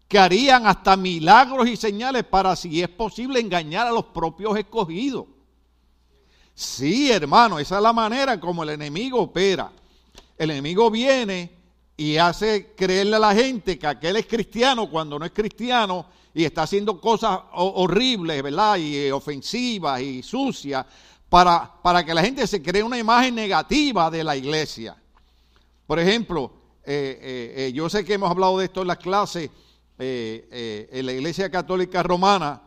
que 0.07 0.19
harían 0.19 0.65
hasta 0.65 0.97
milagros 0.97 1.69
y 1.69 1.77
señales 1.77 2.23
para, 2.25 2.55
si 2.55 2.81
es 2.81 2.89
posible, 2.89 3.39
engañar 3.39 3.87
a 3.87 3.91
los 3.91 4.05
propios 4.05 4.57
escogidos. 4.57 5.25
Sí, 6.53 7.09
hermano, 7.11 7.59
esa 7.59 7.77
es 7.77 7.83
la 7.83 7.93
manera 7.93 8.39
como 8.39 8.63
el 8.63 8.69
enemigo 8.69 9.21
opera. 9.21 9.71
El 10.37 10.51
enemigo 10.51 10.91
viene 10.91 11.51
y 11.95 12.17
hace 12.17 12.73
creerle 12.75 13.15
a 13.15 13.19
la 13.19 13.35
gente 13.35 13.77
que 13.77 13.87
aquel 13.87 14.17
es 14.17 14.25
cristiano 14.25 14.89
cuando 14.89 15.17
no 15.19 15.25
es 15.25 15.31
cristiano 15.31 16.07
y 16.39 16.45
está 16.45 16.63
haciendo 16.63 17.01
cosas 17.01 17.37
horribles, 17.51 18.41
¿verdad? 18.41 18.77
Y 18.77 18.95
eh, 18.95 19.11
ofensivas 19.11 19.99
y 19.99 20.23
sucias 20.23 20.85
para, 21.27 21.69
para 21.83 22.05
que 22.05 22.13
la 22.13 22.23
gente 22.23 22.47
se 22.47 22.63
cree 22.63 22.81
una 22.81 22.97
imagen 22.97 23.35
negativa 23.35 24.09
de 24.09 24.23
la 24.23 24.37
iglesia. 24.37 24.95
Por 25.85 25.99
ejemplo, 25.99 26.49
eh, 26.85 27.67
eh, 27.67 27.71
yo 27.73 27.89
sé 27.89 28.05
que 28.05 28.13
hemos 28.13 28.31
hablado 28.31 28.57
de 28.57 28.65
esto 28.65 28.83
en 28.83 28.87
las 28.87 28.99
clases 28.99 29.49
en 29.97 31.05
la 31.05 31.11
Iglesia 31.11 31.51
Católica 31.51 32.01
Romana 32.01 32.61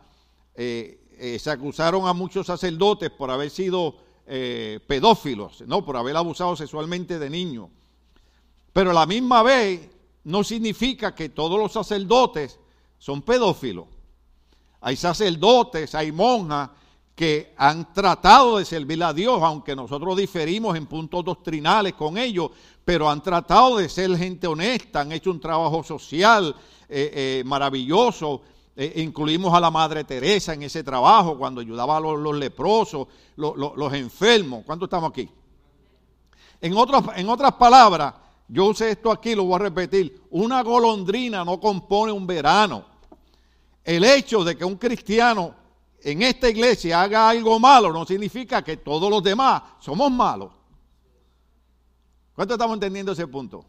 se 0.55 1.49
acusaron 1.49 2.07
a 2.07 2.13
muchos 2.13 2.45
sacerdotes 2.45 3.09
por 3.09 3.31
haber 3.31 3.49
sido 3.49 3.95
pedófilos, 4.85 5.61
no, 5.65 5.83
por 5.83 5.97
haber 5.97 6.15
abusado 6.15 6.55
sexualmente 6.55 7.17
de 7.17 7.31
niños. 7.31 7.69
Pero 8.71 8.91
a 8.91 8.93
la 8.93 9.07
misma 9.07 9.41
vez 9.41 9.89
no 10.25 10.43
significa 10.43 11.15
que 11.15 11.29
todos 11.29 11.57
los 11.57 11.71
sacerdotes 11.71 12.59
son 13.03 13.21
pedófilos. 13.21 13.83
Hay 14.79 14.95
sacerdotes, 14.95 15.93
hay 15.93 16.13
monjas 16.13 16.69
que 17.13 17.53
han 17.57 17.93
tratado 17.93 18.59
de 18.59 18.63
servir 18.63 19.03
a 19.03 19.11
Dios, 19.11 19.43
aunque 19.43 19.75
nosotros 19.75 20.15
diferimos 20.15 20.77
en 20.77 20.85
puntos 20.85 21.25
doctrinales 21.25 21.95
con 21.95 22.17
ellos, 22.17 22.51
pero 22.85 23.09
han 23.09 23.21
tratado 23.21 23.75
de 23.75 23.89
ser 23.89 24.17
gente 24.17 24.47
honesta, 24.47 25.01
han 25.01 25.11
hecho 25.11 25.31
un 25.31 25.41
trabajo 25.41 25.83
social, 25.83 26.55
eh, 26.87 27.11
eh, 27.13 27.43
maravilloso 27.45 28.41
eh, 28.73 28.93
incluimos 28.95 29.53
a 29.53 29.59
la 29.59 29.69
Madre 29.69 30.05
Teresa 30.05 30.53
en 30.53 30.63
ese 30.63 30.81
trabajo 30.81 31.37
cuando 31.37 31.59
ayudaba 31.59 31.97
a 31.97 31.99
los, 31.99 32.37
leprosos, 32.37 33.09
los, 33.35 33.93
enfermos. 33.93 34.63
¿Cuántos 34.65 34.87
estamos 34.87 35.09
aquí? 35.09 35.29
En 36.61 36.71
en 36.71 37.29
otras 37.29 37.53
palabras, 37.55 38.13
yo 38.47 38.67
usé 38.67 38.91
esto 38.91 39.11
aquí, 39.11 39.35
lo 39.35 39.43
voy 39.43 39.55
a 39.55 39.59
repetir. 39.59 40.21
Una 40.29 40.63
golondrina 40.63 41.43
no 41.43 41.59
compone 41.59 42.13
un 42.13 42.25
verano. 42.25 42.92
El 43.83 44.03
hecho 44.03 44.43
de 44.43 44.55
que 44.55 44.63
un 44.63 44.77
cristiano 44.77 45.55
en 46.01 46.21
esta 46.21 46.49
iglesia 46.49 47.01
haga 47.01 47.29
algo 47.29 47.59
malo 47.59 47.91
no 47.91 48.05
significa 48.05 48.61
que 48.61 48.77
todos 48.77 49.09
los 49.09 49.23
demás 49.23 49.61
somos 49.79 50.11
malos. 50.11 50.51
¿Cuánto 52.33 52.55
estamos 52.55 52.75
entendiendo 52.75 53.11
ese 53.11 53.27
punto? 53.27 53.65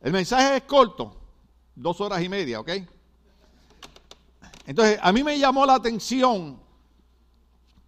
El 0.00 0.12
mensaje 0.12 0.56
es 0.56 0.62
corto, 0.62 1.14
dos 1.74 2.00
horas 2.00 2.22
y 2.22 2.28
media, 2.28 2.60
¿ok? 2.60 2.70
Entonces, 4.66 4.98
a 5.02 5.12
mí 5.12 5.22
me 5.22 5.38
llamó 5.38 5.66
la 5.66 5.74
atención 5.74 6.58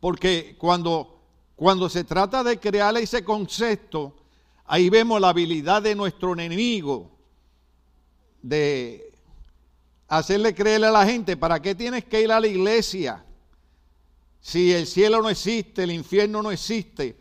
porque 0.00 0.56
cuando, 0.58 1.22
cuando 1.54 1.88
se 1.88 2.04
trata 2.04 2.42
de 2.42 2.58
crear 2.58 2.96
ese 2.96 3.24
concepto, 3.24 4.16
ahí 4.64 4.90
vemos 4.90 5.20
la 5.20 5.28
habilidad 5.28 5.80
de 5.80 5.94
nuestro 5.94 6.32
enemigo 6.32 7.10
de 8.42 9.11
hacerle 10.18 10.54
creerle 10.54 10.88
a 10.88 10.90
la 10.90 11.06
gente, 11.06 11.38
¿para 11.38 11.60
qué 11.62 11.74
tienes 11.74 12.04
que 12.04 12.20
ir 12.20 12.30
a 12.30 12.38
la 12.38 12.46
iglesia? 12.46 13.24
Si 14.42 14.70
el 14.70 14.86
cielo 14.86 15.22
no 15.22 15.30
existe, 15.30 15.84
el 15.84 15.90
infierno 15.90 16.42
no 16.42 16.50
existe. 16.50 17.16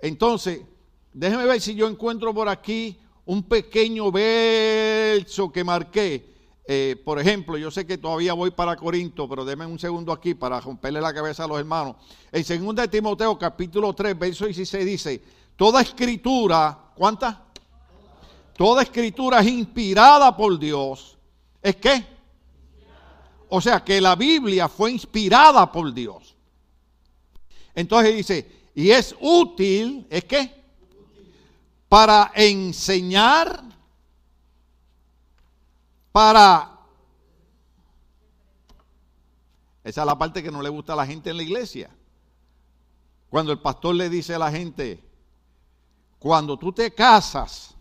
Entonces, 0.00 0.62
déjeme 1.12 1.44
ver 1.44 1.60
si 1.60 1.74
yo 1.74 1.86
encuentro 1.86 2.32
por 2.32 2.48
aquí 2.48 2.98
un 3.26 3.42
pequeño 3.42 4.10
verso 4.10 5.52
que 5.52 5.64
marqué. 5.64 6.32
Eh, 6.66 6.96
por 7.04 7.20
ejemplo, 7.20 7.58
yo 7.58 7.70
sé 7.70 7.86
que 7.86 7.98
todavía 7.98 8.32
voy 8.32 8.52
para 8.52 8.74
Corinto, 8.74 9.28
pero 9.28 9.44
déme 9.44 9.66
un 9.66 9.78
segundo 9.78 10.10
aquí 10.10 10.32
para 10.32 10.58
romperle 10.60 11.02
la 11.02 11.12
cabeza 11.12 11.44
a 11.44 11.46
los 11.46 11.58
hermanos. 11.58 11.96
En 12.32 12.64
2 12.64 12.74
de 12.74 12.88
Timoteo, 12.88 13.38
capítulo 13.38 13.92
3, 13.92 14.18
verso 14.18 14.46
16 14.46 14.86
dice, 14.86 15.22
toda 15.56 15.82
escritura, 15.82 16.90
¿cuánta? 16.94 17.44
Toda 18.56 18.82
escritura 18.82 19.40
es 19.40 19.48
inspirada 19.48 20.34
por 20.34 20.58
Dios. 20.58 21.18
¿Es 21.60 21.76
qué? 21.76 22.13
O 23.56 23.60
sea 23.60 23.84
que 23.84 24.00
la 24.00 24.16
Biblia 24.16 24.68
fue 24.68 24.90
inspirada 24.90 25.70
por 25.70 25.94
Dios. 25.94 26.34
Entonces 27.72 28.16
dice, 28.16 28.70
y 28.74 28.90
es 28.90 29.14
útil, 29.20 30.08
¿es 30.10 30.24
qué? 30.24 30.60
Para 31.88 32.32
enseñar, 32.34 33.62
para... 36.10 36.80
Esa 39.84 40.00
es 40.00 40.06
la 40.06 40.18
parte 40.18 40.42
que 40.42 40.50
no 40.50 40.60
le 40.60 40.68
gusta 40.68 40.94
a 40.94 40.96
la 40.96 41.06
gente 41.06 41.30
en 41.30 41.36
la 41.36 41.44
iglesia. 41.44 41.90
Cuando 43.30 43.52
el 43.52 43.60
pastor 43.60 43.94
le 43.94 44.10
dice 44.10 44.34
a 44.34 44.38
la 44.40 44.50
gente, 44.50 45.00
cuando 46.18 46.56
tú 46.56 46.72
te 46.72 46.92
casas, 46.92 47.72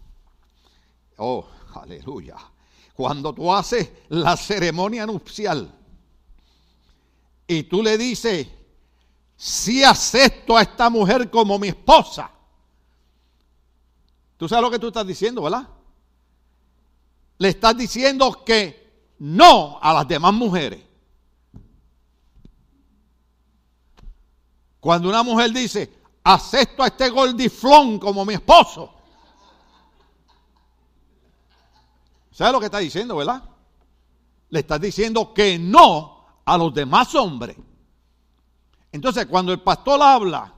oh, 1.17 1.47
aleluya, 1.73 2.37
cuando 2.93 3.33
tú 3.33 3.51
haces 3.51 3.91
la 4.09 4.37
ceremonia 4.37 5.05
nupcial 5.05 5.73
y 7.47 7.63
tú 7.63 7.81
le 7.81 7.97
dices, 7.97 8.47
si 9.35 9.83
acepto 9.83 10.55
a 10.55 10.61
esta 10.61 10.89
mujer 10.89 11.29
como 11.29 11.57
mi 11.57 11.69
esposa, 11.69 12.31
tú 14.37 14.47
sabes 14.47 14.61
lo 14.63 14.71
que 14.71 14.79
tú 14.79 14.87
estás 14.87 15.05
diciendo, 15.05 15.41
¿verdad? 15.41 15.67
Le 17.39 17.49
estás 17.49 17.75
diciendo 17.75 18.43
que 18.45 19.13
no 19.19 19.79
a 19.81 19.93
las 19.93 20.07
demás 20.07 20.33
mujeres. 20.33 20.81
Cuando 24.79 25.09
una 25.09 25.23
mujer 25.23 25.51
dice, 25.51 25.91
acepto 26.23 26.83
a 26.83 26.87
este 26.87 27.09
gordiflón 27.09 27.99
como 27.99 28.25
mi 28.25 28.35
esposo, 28.35 28.93
¿Sabe 32.33 32.51
lo 32.51 32.59
que 32.59 32.65
está 32.65 32.79
diciendo, 32.79 33.15
verdad? 33.15 33.43
Le 34.49 34.59
está 34.59 34.79
diciendo 34.79 35.33
que 35.33 35.59
no 35.59 36.25
a 36.43 36.57
los 36.57 36.73
demás 36.73 37.13
hombres. 37.13 37.55
Entonces, 38.91 39.27
cuando 39.27 39.53
el 39.53 39.61
pastor 39.61 40.01
habla 40.01 40.51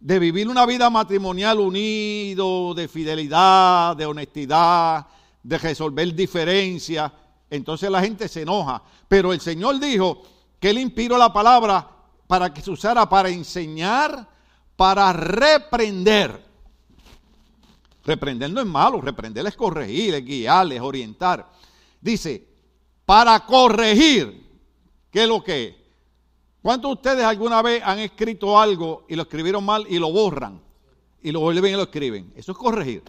de 0.00 0.18
vivir 0.18 0.48
una 0.48 0.66
vida 0.66 0.90
matrimonial 0.90 1.60
unido, 1.60 2.74
de 2.74 2.88
fidelidad, 2.88 3.96
de 3.96 4.06
honestidad, 4.06 5.06
de 5.42 5.58
resolver 5.58 6.14
diferencias, 6.14 7.10
entonces 7.48 7.90
la 7.90 8.00
gente 8.00 8.28
se 8.28 8.42
enoja. 8.42 8.82
Pero 9.06 9.32
el 9.32 9.40
Señor 9.40 9.78
dijo 9.78 10.22
que 10.58 10.70
Él 10.70 10.78
inspiró 10.78 11.16
la 11.16 11.32
palabra 11.32 11.88
para 12.26 12.52
que 12.52 12.60
se 12.60 12.72
usara 12.72 13.08
para 13.08 13.28
enseñar, 13.28 14.28
para 14.76 15.12
reprender. 15.12 16.44
Reprender 18.04 18.50
no 18.50 18.60
es 18.60 18.66
malo, 18.66 19.00
reprender 19.00 19.46
es 19.46 19.56
corregir, 19.56 20.14
es 20.14 20.24
guiar, 20.24 20.70
es 20.72 20.80
orientar. 20.80 21.50
Dice, 22.00 22.46
para 23.06 23.40
corregir, 23.46 24.46
¿qué 25.10 25.22
es 25.22 25.28
lo 25.28 25.42
que 25.42 25.64
es? 25.64 25.74
¿Cuántos 26.60 26.90
de 26.90 26.94
ustedes 26.94 27.24
alguna 27.24 27.62
vez 27.62 27.82
han 27.84 27.98
escrito 27.98 28.58
algo 28.58 29.04
y 29.08 29.16
lo 29.16 29.22
escribieron 29.22 29.64
mal 29.64 29.86
y 29.88 29.98
lo 29.98 30.10
borran? 30.10 30.62
Y 31.22 31.32
lo 31.32 31.40
vuelven 31.40 31.72
y 31.72 31.76
lo 31.76 31.82
escriben. 31.84 32.32
Eso 32.36 32.52
es 32.52 32.58
corregir. 32.58 33.02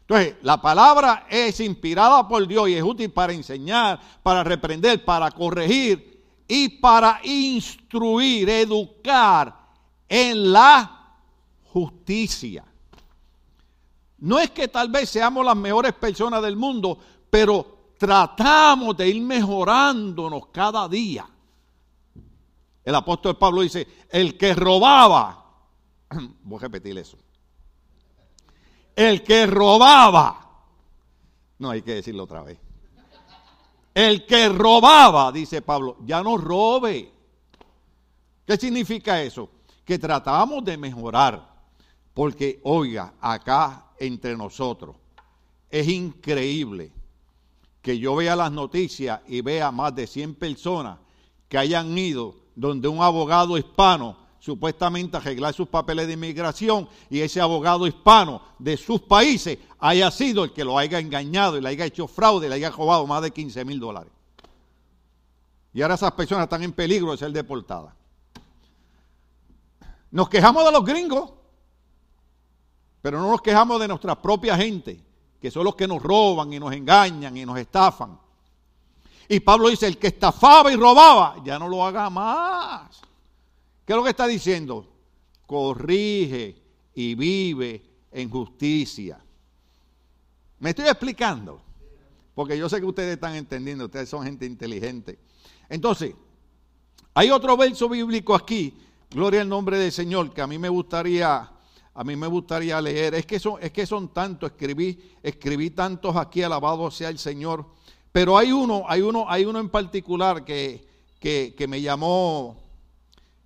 Entonces, 0.00 0.36
la 0.42 0.60
palabra 0.60 1.26
es 1.30 1.60
inspirada 1.60 2.28
por 2.28 2.46
Dios 2.46 2.68
y 2.68 2.74
es 2.74 2.82
útil 2.82 3.10
para 3.10 3.32
enseñar, 3.32 3.98
para 4.22 4.44
reprender, 4.44 5.02
para 5.02 5.30
corregir 5.30 6.22
y 6.46 6.68
para 6.68 7.20
instruir, 7.24 8.50
educar 8.50 9.58
en 10.06 10.52
la 10.52 11.16
justicia. 11.64 12.64
No 14.24 14.38
es 14.38 14.52
que 14.52 14.68
tal 14.68 14.88
vez 14.88 15.10
seamos 15.10 15.44
las 15.44 15.54
mejores 15.54 15.92
personas 15.92 16.42
del 16.42 16.56
mundo, 16.56 16.98
pero 17.28 17.92
tratamos 17.98 18.96
de 18.96 19.06
ir 19.06 19.22
mejorándonos 19.22 20.46
cada 20.46 20.88
día. 20.88 21.28
El 22.82 22.94
apóstol 22.94 23.36
Pablo 23.36 23.60
dice, 23.60 23.86
el 24.08 24.38
que 24.38 24.54
robaba, 24.54 25.44
voy 26.42 26.56
a 26.56 26.60
repetir 26.62 26.96
eso, 26.96 27.18
el 28.96 29.22
que 29.22 29.46
robaba, 29.46 30.40
no 31.58 31.68
hay 31.68 31.82
que 31.82 31.96
decirlo 31.96 32.22
otra 32.22 32.42
vez, 32.44 32.58
el 33.92 34.24
que 34.24 34.48
robaba, 34.48 35.32
dice 35.32 35.60
Pablo, 35.60 35.98
ya 36.06 36.22
no 36.22 36.38
robe. 36.38 37.12
¿Qué 38.46 38.56
significa 38.56 39.20
eso? 39.20 39.50
Que 39.84 39.98
tratamos 39.98 40.64
de 40.64 40.78
mejorar. 40.78 41.52
Porque, 42.14 42.60
oiga, 42.62 43.14
acá 43.20 43.83
entre 43.98 44.36
nosotros. 44.36 44.96
Es 45.70 45.88
increíble 45.88 46.92
que 47.82 47.98
yo 47.98 48.16
vea 48.16 48.36
las 48.36 48.50
noticias 48.50 49.20
y 49.28 49.40
vea 49.40 49.70
más 49.70 49.94
de 49.94 50.06
100 50.06 50.36
personas 50.36 50.98
que 51.48 51.58
hayan 51.58 51.96
ido 51.98 52.36
donde 52.54 52.88
un 52.88 53.02
abogado 53.02 53.58
hispano 53.58 54.16
supuestamente 54.38 55.16
arreglar 55.16 55.54
sus 55.54 55.68
papeles 55.68 56.06
de 56.06 56.12
inmigración 56.12 56.88
y 57.08 57.20
ese 57.20 57.40
abogado 57.40 57.86
hispano 57.86 58.42
de 58.58 58.76
sus 58.76 59.00
países 59.00 59.58
haya 59.78 60.10
sido 60.10 60.44
el 60.44 60.52
que 60.52 60.64
lo 60.64 60.78
haya 60.78 60.98
engañado 60.98 61.56
y 61.56 61.62
le 61.62 61.70
haya 61.70 61.86
hecho 61.86 62.06
fraude 62.06 62.46
y 62.46 62.48
le 62.50 62.56
haya 62.56 62.70
robado 62.70 63.06
más 63.06 63.22
de 63.22 63.30
15 63.30 63.64
mil 63.64 63.80
dólares. 63.80 64.12
Y 65.72 65.82
ahora 65.82 65.94
esas 65.94 66.12
personas 66.12 66.44
están 66.44 66.62
en 66.62 66.72
peligro 66.72 67.10
de 67.10 67.16
ser 67.16 67.32
deportadas. 67.32 67.94
Nos 70.10 70.28
quejamos 70.28 70.64
de 70.64 70.72
los 70.72 70.84
gringos. 70.84 71.32
Pero 73.04 73.20
no 73.20 73.30
nos 73.30 73.42
quejamos 73.42 73.78
de 73.78 73.86
nuestra 73.86 74.20
propia 74.20 74.56
gente, 74.56 74.98
que 75.38 75.50
son 75.50 75.64
los 75.64 75.76
que 75.76 75.86
nos 75.86 76.02
roban 76.02 76.50
y 76.54 76.58
nos 76.58 76.72
engañan 76.72 77.36
y 77.36 77.44
nos 77.44 77.58
estafan. 77.58 78.18
Y 79.28 79.40
Pablo 79.40 79.68
dice, 79.68 79.86
el 79.86 79.98
que 79.98 80.06
estafaba 80.06 80.72
y 80.72 80.76
robaba, 80.76 81.36
ya 81.44 81.58
no 81.58 81.68
lo 81.68 81.84
haga 81.84 82.08
más. 82.08 83.02
¿Qué 83.84 83.92
es 83.92 83.96
lo 83.98 84.02
que 84.02 84.08
está 84.08 84.26
diciendo? 84.26 84.90
Corrige 85.46 86.62
y 86.94 87.14
vive 87.14 87.84
en 88.10 88.30
justicia. 88.30 89.22
¿Me 90.60 90.70
estoy 90.70 90.86
explicando? 90.86 91.60
Porque 92.34 92.56
yo 92.56 92.70
sé 92.70 92.80
que 92.80 92.86
ustedes 92.86 93.16
están 93.16 93.34
entendiendo, 93.34 93.84
ustedes 93.84 94.08
son 94.08 94.24
gente 94.24 94.46
inteligente. 94.46 95.18
Entonces, 95.68 96.14
hay 97.12 97.28
otro 97.28 97.54
verso 97.58 97.86
bíblico 97.86 98.34
aquí, 98.34 98.78
gloria 99.10 99.42
al 99.42 99.48
nombre 99.50 99.76
del 99.76 99.92
Señor, 99.92 100.32
que 100.32 100.40
a 100.40 100.46
mí 100.46 100.56
me 100.56 100.70
gustaría 100.70 101.50
a 101.94 102.02
mí 102.02 102.16
me 102.16 102.26
gustaría 102.26 102.80
leer. 102.80 103.14
Es 103.14 103.24
que 103.24 103.38
son, 103.38 103.62
es 103.62 103.70
que 103.70 103.86
son 103.86 104.12
tantos, 104.12 104.50
escribí, 104.50 105.12
escribí 105.22 105.70
tantos 105.70 106.16
aquí, 106.16 106.42
alabado 106.42 106.90
sea 106.90 107.08
el 107.08 107.18
Señor. 107.18 107.66
Pero 108.10 108.36
hay 108.36 108.52
uno, 108.52 108.84
hay 108.88 109.00
uno, 109.00 109.26
hay 109.28 109.44
uno 109.44 109.60
en 109.60 109.68
particular 109.68 110.44
que, 110.44 110.84
que, 111.20 111.66
me 111.68 111.80
llamó, 111.80 112.56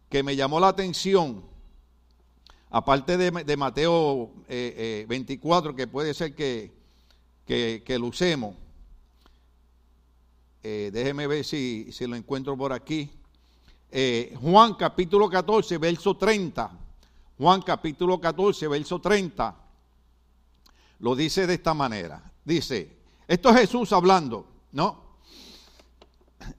que 0.08 0.22
me 0.22 0.34
llamó 0.34 0.58
la 0.60 0.68
atención. 0.68 1.44
Aparte 2.70 3.16
de, 3.16 3.56
Mateo 3.56 4.32
24, 4.48 5.70
eh, 5.70 5.72
eh, 5.72 5.76
que 5.76 5.86
puede 5.86 6.14
ser 6.14 6.34
que, 6.34 6.72
que, 7.46 7.82
que 7.84 7.98
lo 7.98 8.06
usemos. 8.06 8.54
eh, 10.62 10.90
déjeme 10.92 11.26
ver 11.26 11.44
si, 11.44 11.88
si, 11.92 12.06
lo 12.06 12.16
encuentro 12.16 12.56
por 12.56 12.72
aquí. 12.72 13.10
Eh, 13.90 14.34
Juan 14.40 14.74
capítulo 14.74 15.30
14, 15.30 15.78
verso 15.78 16.16
30. 16.16 16.87
Juan 17.38 17.62
capítulo 17.62 18.20
14, 18.20 18.66
verso 18.66 19.00
30. 19.00 19.56
Lo 20.98 21.14
dice 21.14 21.46
de 21.46 21.54
esta 21.54 21.72
manera. 21.72 22.32
Dice, 22.44 22.98
esto 23.28 23.50
es 23.50 23.60
Jesús 23.60 23.92
hablando, 23.92 24.46
¿no? 24.72 25.08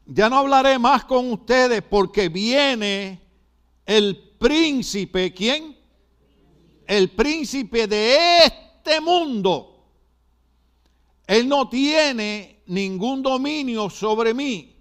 Ya 0.05 0.29
no 0.29 0.37
hablaré 0.37 0.79
más 0.79 1.03
con 1.03 1.31
ustedes 1.33 1.81
porque 1.81 2.29
viene 2.29 3.19
el 3.85 4.35
príncipe, 4.39 5.33
¿quién? 5.33 5.77
El 6.87 7.09
príncipe 7.09 7.85
de 7.85 8.45
este 8.45 9.01
mundo. 9.01 9.83
Él 11.27 11.47
no 11.47 11.67
tiene 11.67 12.63
ningún 12.67 13.21
dominio 13.21 13.89
sobre 13.89 14.33
mí. 14.33 14.78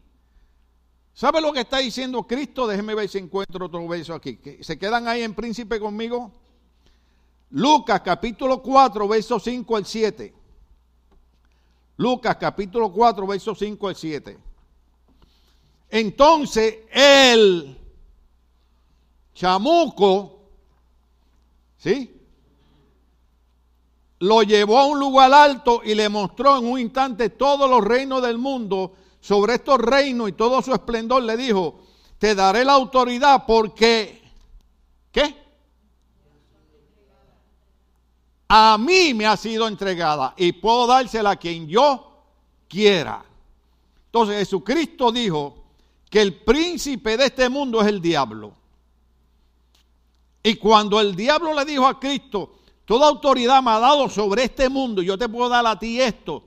¿Sabe 1.18 1.40
lo 1.40 1.52
que 1.52 1.62
está 1.62 1.78
diciendo 1.78 2.22
Cristo? 2.22 2.68
Déjeme 2.68 2.94
ver 2.94 3.08
si 3.08 3.18
encuentro 3.18 3.66
otro 3.66 3.88
verso 3.88 4.14
aquí. 4.14 4.38
¿Se 4.60 4.78
quedan 4.78 5.08
ahí 5.08 5.22
en 5.22 5.34
príncipe 5.34 5.80
conmigo? 5.80 6.30
Lucas 7.50 8.02
capítulo 8.02 8.62
4, 8.62 9.08
verso 9.08 9.40
5 9.40 9.76
al 9.76 9.84
7. 9.84 10.32
Lucas 11.96 12.36
capítulo 12.36 12.92
4, 12.92 13.26
verso 13.26 13.52
5 13.52 13.88
al 13.88 13.96
7. 13.96 14.38
Entonces 15.90 16.76
el 16.92 17.76
chamuco, 19.34 20.38
¿sí? 21.78 22.14
Lo 24.20 24.44
llevó 24.44 24.78
a 24.78 24.86
un 24.86 25.00
lugar 25.00 25.32
alto 25.32 25.80
y 25.84 25.96
le 25.96 26.08
mostró 26.08 26.58
en 26.58 26.64
un 26.64 26.78
instante 26.78 27.30
todos 27.30 27.68
los 27.68 27.82
reinos 27.82 28.22
del 28.22 28.38
mundo. 28.38 28.94
Sobre 29.20 29.54
estos 29.54 29.78
reinos 29.78 30.28
y 30.28 30.32
todo 30.32 30.62
su 30.62 30.72
esplendor 30.72 31.22
le 31.22 31.36
dijo, 31.36 31.80
te 32.18 32.34
daré 32.34 32.64
la 32.64 32.74
autoridad 32.74 33.44
porque, 33.46 34.22
¿qué? 35.12 35.48
a 38.48 38.78
mí 38.78 39.12
me 39.12 39.26
ha 39.26 39.36
sido 39.36 39.68
entregada 39.68 40.32
y 40.36 40.52
puedo 40.52 40.86
dársela 40.86 41.30
a 41.30 41.36
quien 41.36 41.68
yo 41.68 42.22
quiera. 42.66 43.24
Entonces 44.06 44.38
Jesucristo 44.38 45.12
dijo 45.12 45.64
que 46.08 46.22
el 46.22 46.34
príncipe 46.34 47.18
de 47.18 47.26
este 47.26 47.48
mundo 47.50 47.80
es 47.82 47.88
el 47.88 48.00
diablo. 48.00 48.54
Y 50.42 50.54
cuando 50.54 50.98
el 50.98 51.14
diablo 51.14 51.52
le 51.52 51.66
dijo 51.66 51.86
a 51.86 52.00
Cristo, 52.00 52.54
toda 52.86 53.06
autoridad 53.06 53.62
me 53.62 53.72
ha 53.72 53.78
dado 53.78 54.08
sobre 54.08 54.44
este 54.44 54.70
mundo, 54.70 55.02
yo 55.02 55.18
te 55.18 55.28
puedo 55.28 55.50
dar 55.50 55.66
a 55.66 55.78
ti 55.78 56.00
esto, 56.00 56.42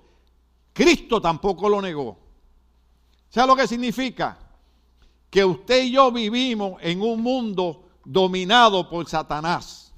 Cristo 0.74 1.22
tampoco 1.22 1.70
lo 1.70 1.82
negó. 1.82 2.18
¿Sabe 3.32 3.48
lo 3.48 3.56
que 3.56 3.68
significa? 3.68 4.38
Que 5.30 5.46
usted 5.46 5.84
y 5.84 5.92
yo 5.92 6.12
vivimos 6.12 6.74
en 6.82 7.02
un 7.02 7.22
mundo 7.22 7.86
dominado 8.04 8.90
por 8.90 9.08
Satanás. 9.08 9.94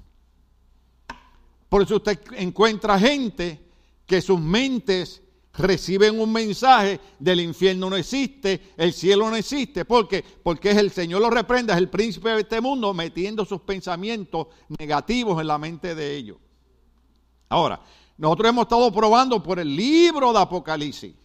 Por 1.67 1.81
eso 1.81 1.95
usted 1.95 2.19
encuentra 2.37 2.99
gente 2.99 3.59
que 4.05 4.21
sus 4.21 4.39
mentes 4.39 5.23
reciben 5.53 6.19
un 6.19 6.31
mensaje 6.31 6.99
del 7.17 7.39
infierno 7.39 7.89
no 7.89 7.95
existe, 7.95 8.73
el 8.77 8.93
cielo 8.93 9.27
no 9.31 9.35
existe. 9.35 9.83
¿Por 9.83 10.07
qué? 10.07 10.23
Porque 10.43 10.69
es 10.69 10.77
el 10.77 10.91
Señor 10.91 11.21
lo 11.21 11.31
reprende, 11.31 11.73
es 11.73 11.79
el 11.79 11.89
príncipe 11.89 12.29
de 12.29 12.41
este 12.41 12.61
mundo 12.61 12.93
metiendo 12.93 13.45
sus 13.45 13.61
pensamientos 13.61 14.47
negativos 14.77 15.41
en 15.41 15.47
la 15.47 15.57
mente 15.57 15.95
de 15.95 16.15
ellos. 16.15 16.37
Ahora, 17.49 17.81
nosotros 18.15 18.49
hemos 18.49 18.63
estado 18.63 18.91
probando 18.91 19.41
por 19.41 19.57
el 19.57 19.75
libro 19.75 20.31
de 20.31 20.39
Apocalipsis 20.39 21.22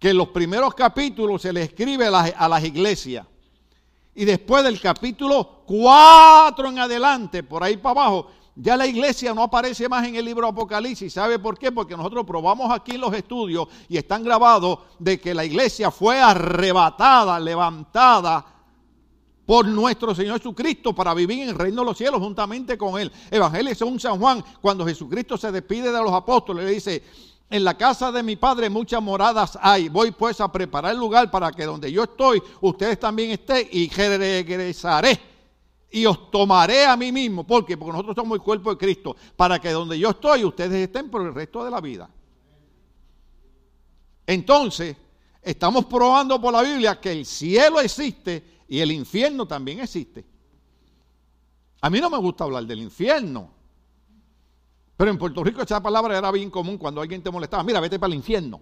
que 0.00 0.10
en 0.10 0.16
los 0.16 0.28
primeros 0.28 0.74
capítulos 0.74 1.42
se 1.42 1.52
le 1.52 1.62
escribe 1.62 2.06
a 2.06 2.48
las, 2.48 2.64
iglesias. 2.64 3.26
Y 4.14 4.24
después 4.24 4.64
del 4.64 4.80
capítulo 4.80 5.62
4 5.66 6.68
en 6.68 6.78
adelante, 6.78 7.42
por 7.42 7.62
ahí 7.62 7.76
para 7.76 8.00
abajo, 8.00 8.30
ya 8.56 8.78
la 8.78 8.86
iglesia 8.86 9.34
no 9.34 9.42
aparece 9.42 9.88
más 9.90 10.06
en 10.08 10.16
el 10.16 10.24
libro 10.24 10.48
Apocalipsis. 10.48 11.12
¿Sabe 11.12 11.38
por 11.38 11.58
qué? 11.58 11.70
Porque 11.70 11.96
nosotros 11.96 12.24
probamos 12.24 12.72
aquí 12.72 12.96
los 12.96 13.12
estudios 13.12 13.68
y 13.90 13.98
están 13.98 14.24
grabados 14.24 14.78
de 14.98 15.20
que 15.20 15.34
la 15.34 15.44
iglesia 15.44 15.90
fue 15.90 16.18
arrebatada, 16.18 17.38
levantada 17.38 18.44
por 19.44 19.66
nuestro 19.66 20.14
Señor 20.14 20.38
Jesucristo 20.38 20.94
para 20.94 21.12
vivir 21.12 21.42
en 21.42 21.50
el 21.50 21.54
reino 21.56 21.82
de 21.82 21.86
los 21.86 21.98
cielos 21.98 22.20
juntamente 22.20 22.78
con 22.78 22.98
Él. 22.98 23.12
Evangelio 23.30 23.74
según 23.74 24.00
San 24.00 24.18
Juan, 24.18 24.42
cuando 24.62 24.86
Jesucristo 24.86 25.36
se 25.36 25.52
despide 25.52 25.92
de 25.92 26.02
los 26.02 26.12
apóstoles, 26.12 26.64
le 26.64 26.70
dice, 26.70 27.02
en 27.50 27.64
la 27.64 27.76
casa 27.76 28.12
de 28.12 28.22
mi 28.22 28.36
padre 28.36 28.70
muchas 28.70 29.02
moradas 29.02 29.58
hay. 29.60 29.88
Voy 29.88 30.12
pues 30.12 30.40
a 30.40 30.50
preparar 30.50 30.92
el 30.92 30.98
lugar 30.98 31.30
para 31.30 31.50
que 31.50 31.64
donde 31.64 31.90
yo 31.90 32.04
estoy, 32.04 32.40
ustedes 32.60 32.98
también 33.00 33.32
estén 33.32 33.68
y 33.72 33.90
regresaré 33.90 35.20
y 35.90 36.06
os 36.06 36.30
tomaré 36.30 36.86
a 36.86 36.96
mí 36.96 37.10
mismo. 37.10 37.44
¿Por 37.44 37.66
qué? 37.66 37.76
Porque 37.76 37.92
nosotros 37.92 38.14
somos 38.14 38.36
el 38.36 38.42
cuerpo 38.42 38.70
de 38.70 38.78
Cristo. 38.78 39.16
Para 39.36 39.58
que 39.58 39.70
donde 39.70 39.98
yo 39.98 40.10
estoy, 40.10 40.44
ustedes 40.44 40.86
estén 40.86 41.10
por 41.10 41.22
el 41.22 41.34
resto 41.34 41.64
de 41.64 41.70
la 41.72 41.80
vida. 41.80 42.08
Entonces, 44.24 44.96
estamos 45.42 45.86
probando 45.86 46.40
por 46.40 46.52
la 46.52 46.62
Biblia 46.62 47.00
que 47.00 47.10
el 47.10 47.26
cielo 47.26 47.80
existe 47.80 48.60
y 48.68 48.78
el 48.78 48.92
infierno 48.92 49.46
también 49.46 49.80
existe. 49.80 50.24
A 51.80 51.90
mí 51.90 52.00
no 52.00 52.10
me 52.10 52.18
gusta 52.18 52.44
hablar 52.44 52.64
del 52.64 52.80
infierno. 52.80 53.59
Pero 55.00 55.12
en 55.12 55.16
Puerto 55.16 55.42
Rico 55.42 55.62
esa 55.62 55.82
palabra 55.82 56.18
era 56.18 56.30
bien 56.30 56.50
común 56.50 56.76
cuando 56.76 57.00
alguien 57.00 57.22
te 57.22 57.30
molestaba. 57.30 57.64
Mira, 57.64 57.80
vete 57.80 57.98
para 57.98 58.12
el 58.12 58.16
infierno. 58.18 58.60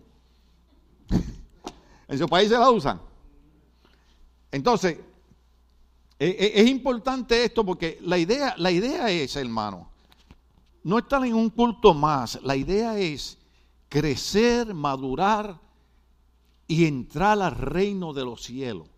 en 2.07 2.17
su 2.17 2.29
país 2.29 2.49
se 2.49 2.57
la 2.57 2.71
usan. 2.71 3.01
Entonces, 4.53 5.01
eh, 6.17 6.37
eh, 6.39 6.53
es 6.55 6.69
importante 6.69 7.43
esto 7.43 7.67
porque 7.67 7.99
la 8.03 8.19
idea, 8.19 8.55
la 8.57 8.71
idea 8.71 9.11
es, 9.11 9.35
hermano, 9.35 9.91
no 10.85 10.99
estar 10.99 11.27
en 11.27 11.35
un 11.35 11.51
culto 11.51 11.93
más. 11.93 12.41
La 12.45 12.55
idea 12.55 12.97
es 12.97 13.37
crecer, 13.89 14.73
madurar 14.75 15.59
y 16.69 16.87
entrar 16.87 17.43
al 17.43 17.57
reino 17.57 18.13
de 18.13 18.25
los 18.25 18.45
cielos. 18.45 18.89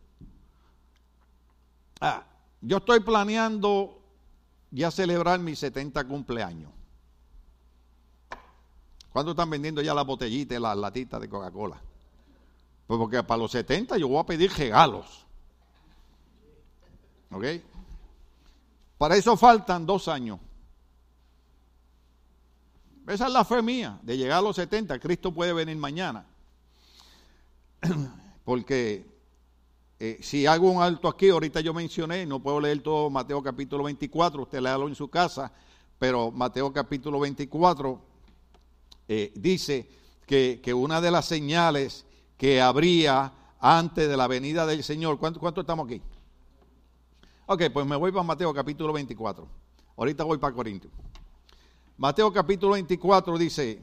Ah, 2.03 2.23
yo 2.61 2.77
estoy 2.77 3.01
planeando 3.01 3.99
ya 4.71 4.91
celebrar 4.91 5.41
mi 5.41 5.57
70 5.57 6.07
cumpleaños. 6.07 6.71
¿Cuándo 9.13 9.33
están 9.33 9.51
vendiendo 9.51 9.83
ya 9.83 9.93
las 9.93 10.07
botellitas 10.07 10.57
y 10.57 10.61
las 10.61 10.77
latitas 10.77 11.21
de 11.21 11.29
Coca-Cola? 11.29 11.81
Pues 12.87 12.99
porque 12.99 13.23
para 13.23 13.39
los 13.39 13.51
70 13.51 13.99
yo 13.99 14.09
voy 14.09 14.19
a 14.19 14.27
pedir 14.27 14.53
regalos. 14.53 15.27
¿Ok? 17.31 17.45
Para 18.99 19.17
eso 19.17 19.37
faltan 19.37 19.87
dos 19.87 20.09
años. 20.09 20.39
Esa 23.07 23.27
es 23.27 23.33
la 23.33 23.45
fe 23.45 23.63
mía, 23.63 23.99
de 24.03 24.17
llegar 24.17 24.39
a 24.39 24.43
los 24.43 24.57
70. 24.57 24.99
Cristo 25.01 25.33
puede 25.33 25.53
venir 25.53 25.77
mañana. 25.77 26.27
Porque 28.45 29.07
eh, 29.99 30.19
si 30.23 30.47
hago 30.47 30.71
un 30.71 30.83
alto 30.83 31.09
aquí, 31.09 31.31
ahorita 31.31 31.61
yo 31.61 31.75
mencioné, 31.75 32.27
no 32.27 32.41
puedo 32.41 32.61
leer 32.61 32.83
todo 32.83 33.11
Mateo 33.11 33.43
capítulo 33.43 33.85
24, 33.85 34.43
usted 34.43 34.61
léalo 34.61 34.89
en 34.89 34.95
su 34.95 35.09
casa, 35.09 35.53
pero 35.99 36.31
Mateo 36.31 36.73
capítulo 36.73 37.19
24 37.21 38.10
eh, 39.13 39.33
dice 39.35 39.89
que, 40.25 40.73
una 40.73 41.01
de 41.01 41.11
las 41.11 41.25
señales 41.25 42.07
que 42.37 42.61
habría 42.61 43.33
antes 43.59 44.09
de 44.09 44.17
la 44.17 44.29
venida 44.29 44.65
del 44.67 44.85
Señor, 44.85 45.19
¿cuánto, 45.19 45.41
cuánto 45.41 45.63
estamos 45.63 45.87
aquí? 45.87 46.01
Ok, 47.47 47.65
pues 47.73 47.85
me 47.87 47.97
voy 47.97 48.13
para 48.13 48.23
Mateo 48.23 48.55
capítulo 48.55 48.93
24. 48.93 49.49
Ahorita 49.97 50.23
voy 50.23 50.39
para 50.39 50.55
Corintios. 50.55 50.93
Mateo 51.97 52.33
capítulo 52.33 52.75
24 52.75 53.37
dice, 53.37 53.83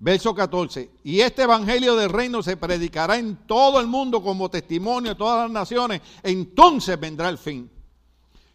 verso 0.00 0.34
14, 0.34 0.90
y 1.04 1.20
este 1.20 1.42
evangelio 1.42 1.94
del 1.94 2.10
reino 2.10 2.42
se 2.42 2.56
predicará 2.56 3.18
en 3.18 3.36
todo 3.46 3.78
el 3.78 3.86
mundo 3.86 4.20
como 4.20 4.50
testimonio 4.50 5.12
a 5.12 5.16
todas 5.16 5.42
las 5.44 5.50
naciones, 5.52 6.00
entonces 6.24 6.98
vendrá 6.98 7.28
el 7.28 7.38
fin. 7.38 7.70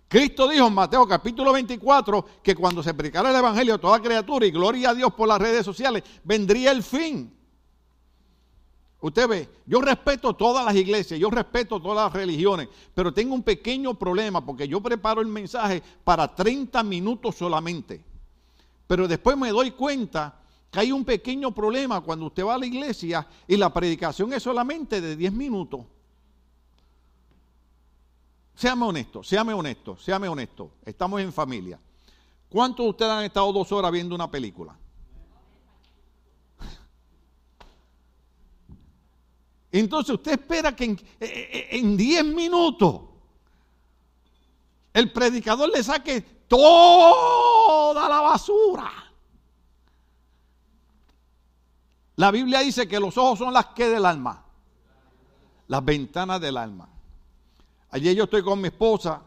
Cristo 0.08 0.48
dijo 0.48 0.68
en 0.68 0.74
Mateo 0.74 1.08
capítulo 1.08 1.52
24 1.52 2.26
que 2.43 2.56
cuando 2.56 2.84
se 2.84 2.93
predicara 2.93 3.32
el 3.32 3.36
evangelio 3.36 3.76
a 3.76 3.78
toda 3.80 4.01
criatura 4.01 4.45
y 4.45 4.51
gloria 4.51 4.91
a 4.91 4.93
Dios 4.93 5.14
por 5.14 5.28
las 5.28 5.39
redes 5.39 5.66
sociales, 5.66 6.03
vendría 6.24 6.72
el 6.72 6.84
fin. 6.84 7.34
Usted 9.01 9.28
ve, 9.28 9.49
yo 9.66 9.82
respeto 9.82 10.34
todas 10.34 10.66
las 10.66 10.76
iglesias, 10.76 11.20
yo 11.20 11.30
respeto 11.30 11.80
todas 11.80 12.06
las 12.06 12.14
religiones, 12.14 12.70
pero 12.93 13.14
tengo 13.14 13.36
un 13.36 13.43
pequeño 13.43 13.93
problema 13.93 14.43
porque 14.43 14.68
yo 14.68 14.82
preparo 14.82 15.22
el 15.22 15.28
mensaje 15.28 15.82
para 16.03 16.34
30 16.34 16.82
minutos 16.84 17.36
solamente. 17.36 18.03
Pero 18.88 19.08
después 19.08 19.36
me 19.38 19.49
doy 19.49 19.72
cuenta 19.72 20.39
que 20.72 20.80
hay 20.80 20.91
un 20.91 21.03
pequeño 21.03 21.51
problema 21.53 22.01
cuando 22.01 22.28
usted 22.28 22.45
va 22.45 22.56
a 22.56 22.58
la 22.60 22.66
iglesia 22.66 23.28
y 23.47 23.58
la 23.58 23.74
predicación 23.74 24.34
es 24.34 24.43
solamente 24.43 25.01
de 25.01 25.16
10 25.16 25.34
minutos. 25.34 25.82
Séame 28.56 28.86
honesto, 28.86 29.22
séame 29.22 29.53
honesto, 29.53 29.97
séame 29.97 30.28
honesto. 30.30 30.72
Estamos 30.86 31.20
en 31.22 31.34
familia. 31.34 31.80
¿Cuántos 32.49 32.86
de 32.86 32.89
ustedes 32.91 33.12
han 33.12 33.26
estado 33.26 33.51
dos 33.51 33.72
horas 33.72 33.91
viendo 33.91 34.16
una 34.16 34.32
película? 34.32 34.78
Entonces 39.72 40.16
usted 40.16 40.32
espera 40.39 40.74
que 40.74 40.95
en 41.20 41.97
10 41.97 42.26
minutos 42.26 43.01
el 44.93 45.12
predicador 45.12 45.70
le 45.70 45.84
saque 45.84 46.22
toda 46.47 48.08
la 48.08 48.22
basura. 48.22 48.89
La 52.16 52.32
Biblia 52.32 52.60
dice 52.62 52.88
que 52.88 53.01
los 53.01 53.18
ojos 53.18 53.39
son 53.39 53.53
las 53.53 53.66
que 53.68 53.89
del 53.89 54.06
alma, 54.06 54.45
las 55.68 55.84
ventanas 55.84 56.39
del 56.39 56.56
alma. 56.56 56.95
Ayer 57.96 58.14
yo 58.14 58.26
estoy 58.26 58.43
con 58.43 58.60
mi 58.60 58.68
esposa 58.68 59.22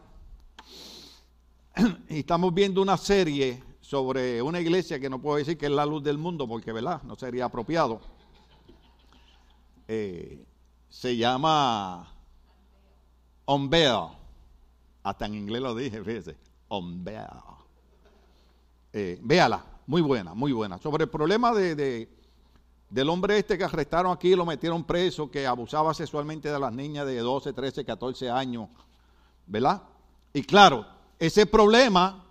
y 2.07 2.19
estamos 2.19 2.53
viendo 2.53 2.83
una 2.83 2.97
serie 2.97 3.63
sobre 3.81 4.43
una 4.43 4.59
iglesia 4.59 4.99
que 4.99 5.09
no 5.09 5.19
puedo 5.19 5.37
decir 5.37 5.57
que 5.57 5.65
es 5.65 5.71
la 5.71 5.87
luz 5.87 6.03
del 6.03 6.19
mundo 6.19 6.47
porque, 6.47 6.71
¿verdad? 6.71 7.01
No 7.01 7.15
sería 7.15 7.45
apropiado. 7.45 7.99
Eh, 9.87 10.45
se 10.87 11.17
llama 11.17 12.13
Unveil. 13.47 14.09
Hasta 15.01 15.25
en 15.25 15.33
inglés 15.33 15.63
lo 15.63 15.73
dije, 15.73 16.03
fíjese. 16.03 16.37
Unveil. 16.67 17.25
Eh, 18.93 19.17
véala, 19.23 19.65
muy 19.87 20.03
buena, 20.03 20.35
muy 20.35 20.51
buena. 20.51 20.77
Sobre 20.77 21.05
el 21.05 21.09
problema 21.09 21.55
de, 21.55 22.07
del 22.89 23.09
hombre 23.09 23.37
este 23.37 23.57
que 23.57 23.63
arrestaron 23.63 24.11
aquí, 24.11 24.35
lo 24.35 24.45
metieron 24.45 24.83
preso, 24.83 25.29
que 25.29 25.45
abusaba 25.45 25.93
sexualmente 25.93 26.51
de 26.51 26.59
las 26.59 26.73
niñas 26.73 27.05
de 27.05 27.19
12, 27.19 27.53
13, 27.53 27.85
14 27.85 28.29
años, 28.29 28.69
¿verdad? 29.45 29.83
Y 30.33 30.43
claro, 30.43 30.85
ese 31.19 31.45
problema, 31.45 32.25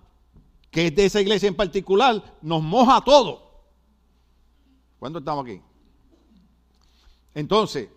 que 0.70 0.88
es 0.88 0.96
de 0.96 1.04
esa 1.04 1.20
iglesia 1.20 1.48
en 1.48 1.54
particular, 1.54 2.36
nos 2.42 2.62
moja 2.62 2.96
a 2.96 3.04
todos. 3.04 3.40
¿Cuándo 4.98 5.20
estamos 5.20 5.44
aquí? 5.44 5.60
Entonces, 7.34 7.88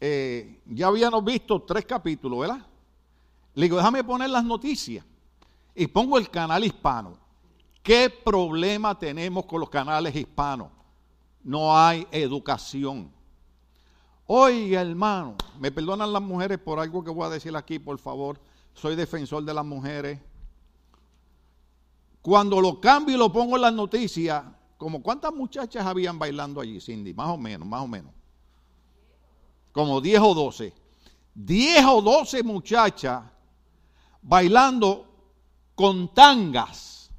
eh, 0.00 0.60
ya 0.66 0.88
habíamos 0.88 1.24
visto 1.24 1.62
tres 1.62 1.86
capítulos, 1.86 2.40
¿verdad? 2.40 2.66
Le 3.54 3.64
digo, 3.64 3.78
déjame 3.78 4.04
poner 4.04 4.28
las 4.28 4.44
noticias. 4.44 5.04
Y 5.74 5.86
pongo 5.86 6.18
el 6.18 6.28
canal 6.28 6.64
hispano. 6.64 7.16
¿Qué 7.82 8.10
problema 8.10 8.98
tenemos 8.98 9.46
con 9.46 9.60
los 9.60 9.70
canales 9.70 10.14
hispanos? 10.14 10.77
No 11.42 11.76
hay 11.76 12.06
educación. 12.10 13.10
Oiga, 14.26 14.82
hermano, 14.82 15.36
me 15.58 15.70
perdonan 15.70 16.12
las 16.12 16.22
mujeres 16.22 16.58
por 16.58 16.78
algo 16.78 17.02
que 17.02 17.10
voy 17.10 17.26
a 17.26 17.30
decir 17.30 17.56
aquí, 17.56 17.78
por 17.78 17.98
favor 17.98 18.38
soy 18.78 18.94
defensor 18.94 19.44
de 19.44 19.52
las 19.52 19.64
mujeres. 19.64 20.20
Cuando 22.22 22.60
lo 22.60 22.80
cambio 22.80 23.14
y 23.16 23.18
lo 23.18 23.32
pongo 23.32 23.56
en 23.56 23.62
las 23.62 23.72
noticias, 23.72 24.44
como 24.76 25.02
cuántas 25.02 25.34
muchachas 25.34 25.84
habían 25.84 26.18
bailando 26.18 26.60
allí, 26.60 26.80
Cindy, 26.80 27.12
más 27.12 27.28
o 27.28 27.36
menos, 27.36 27.66
más 27.66 27.82
o 27.82 27.88
menos. 27.88 28.12
Como 29.72 30.00
10 30.00 30.20
o 30.20 30.34
12. 30.34 30.72
10 31.34 31.84
o 31.86 32.02
12 32.02 32.42
muchachas 32.42 33.24
bailando 34.22 35.06
con 35.74 36.12
tangas, 36.12 37.10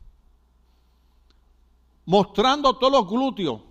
mostrando 2.06 2.78
todos 2.78 2.92
los 2.92 3.10
glúteos. 3.10 3.62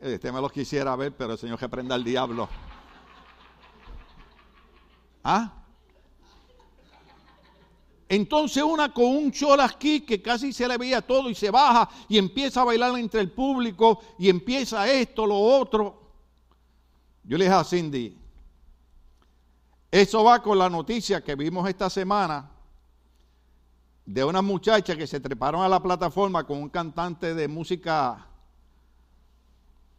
Este 0.00 0.32
me 0.32 0.40
lo 0.40 0.48
quisiera 0.48 0.96
ver, 0.96 1.14
pero 1.14 1.32
el 1.32 1.38
Señor 1.38 1.58
que 1.58 1.68
prenda 1.68 1.94
al 1.94 2.02
diablo. 2.02 2.48
¿Ah? 5.22 5.52
Entonces 8.08 8.62
una 8.62 8.92
con 8.92 9.04
un 9.04 9.30
chol 9.30 9.60
aquí 9.60 10.00
que 10.00 10.20
casi 10.20 10.52
se 10.52 10.66
le 10.66 10.76
veía 10.76 11.00
todo 11.00 11.30
y 11.30 11.34
se 11.34 11.50
baja 11.50 11.88
y 12.08 12.18
empieza 12.18 12.62
a 12.62 12.64
bailar 12.64 12.98
entre 12.98 13.20
el 13.20 13.30
público 13.30 14.00
y 14.18 14.28
empieza 14.28 14.90
esto, 14.90 15.26
lo 15.26 15.38
otro. 15.38 16.00
Yo 17.22 17.38
le 17.38 17.44
dije 17.44 17.54
a 17.54 17.62
Cindy, 17.62 18.18
eso 19.90 20.24
va 20.24 20.42
con 20.42 20.58
la 20.58 20.68
noticia 20.68 21.22
que 21.22 21.36
vimos 21.36 21.68
esta 21.68 21.90
semana 21.90 22.50
de 24.06 24.24
una 24.24 24.42
muchacha 24.42 24.96
que 24.96 25.06
se 25.06 25.20
treparon 25.20 25.62
a 25.62 25.68
la 25.68 25.80
plataforma 25.80 26.44
con 26.44 26.58
un 26.62 26.68
cantante 26.68 27.32
de 27.34 27.46
música, 27.46 28.26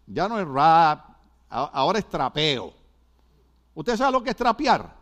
ya 0.08 0.28
no 0.28 0.40
es 0.40 0.48
rap, 0.48 1.06
ahora 1.50 2.00
es 2.00 2.08
trapeo. 2.08 2.74
¿Usted 3.74 3.98
sabe 3.98 4.12
lo 4.12 4.24
que 4.24 4.32
es 4.32 4.36
trapear? 4.36 4.94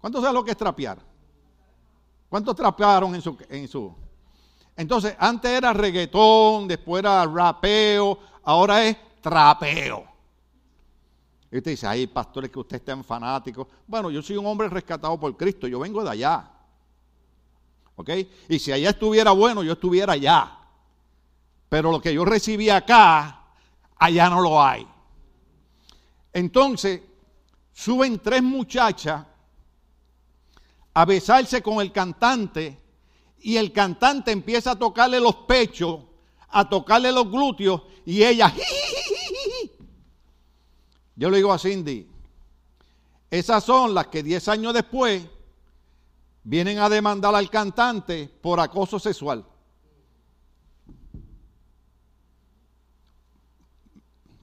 ¿Cuántos 0.00 0.20
saben 0.20 0.34
lo 0.34 0.44
que 0.44 0.52
es 0.52 0.56
trapear? 0.56 0.98
¿Cuántos 2.28 2.54
trapearon 2.54 3.14
en 3.14 3.22
su, 3.22 3.36
en 3.48 3.68
su? 3.68 3.94
Entonces, 4.76 5.14
antes 5.18 5.50
era 5.50 5.72
reggaetón, 5.72 6.68
después 6.68 7.00
era 7.00 7.24
rapeo, 7.24 8.18
ahora 8.44 8.84
es 8.84 8.96
trapeo. 9.20 10.04
Y 11.50 11.58
usted 11.58 11.70
dice, 11.70 11.86
ay, 11.86 12.06
pastores, 12.06 12.50
que 12.50 12.58
usted 12.58 12.76
estén 12.76 13.02
fanático. 13.02 13.68
Bueno, 13.86 14.10
yo 14.10 14.20
soy 14.20 14.36
un 14.36 14.46
hombre 14.46 14.68
rescatado 14.68 15.18
por 15.18 15.36
Cristo, 15.36 15.66
yo 15.66 15.78
vengo 15.78 16.04
de 16.04 16.10
allá. 16.10 16.50
¿Ok? 17.94 18.10
Y 18.48 18.58
si 18.58 18.72
allá 18.72 18.90
estuviera 18.90 19.30
bueno, 19.30 19.62
yo 19.62 19.72
estuviera 19.72 20.12
allá. 20.12 20.58
Pero 21.68 21.90
lo 21.90 22.00
que 22.00 22.12
yo 22.12 22.24
recibí 22.24 22.68
acá, 22.68 23.45
allá 23.98 24.30
no 24.30 24.40
lo 24.40 24.62
hay. 24.62 24.86
Entonces, 26.32 27.00
suben 27.72 28.18
tres 28.18 28.42
muchachas 28.42 29.24
a 30.94 31.04
besarse 31.04 31.62
con 31.62 31.80
el 31.80 31.92
cantante 31.92 32.80
y 33.40 33.56
el 33.56 33.72
cantante 33.72 34.32
empieza 34.32 34.72
a 34.72 34.78
tocarle 34.78 35.20
los 35.20 35.34
pechos, 35.36 36.00
a 36.48 36.68
tocarle 36.68 37.12
los 37.12 37.30
glúteos 37.30 37.82
y 38.04 38.22
ella... 38.22 38.52
Yo 41.18 41.30
le 41.30 41.38
digo 41.38 41.50
a 41.50 41.58
Cindy, 41.58 42.06
esas 43.30 43.64
son 43.64 43.94
las 43.94 44.08
que 44.08 44.22
10 44.22 44.48
años 44.48 44.74
después 44.74 45.22
vienen 46.44 46.78
a 46.78 46.88
demandar 46.88 47.34
al 47.34 47.48
cantante 47.50 48.28
por 48.40 48.60
acoso 48.60 48.98
sexual. 48.98 49.44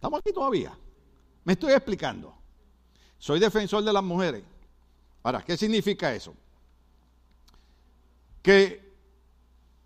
¿Estamos 0.04 0.20
aquí 0.20 0.34
todavía? 0.34 0.78
Me 1.46 1.54
estoy 1.54 1.72
explicando. 1.72 2.36
Soy 3.18 3.40
defensor 3.40 3.82
de 3.86 3.94
las 3.94 4.04
mujeres. 4.04 4.44
Ahora, 5.24 5.42
¿qué 5.42 5.56
significa 5.56 6.14
eso? 6.14 6.34
que 8.42 8.84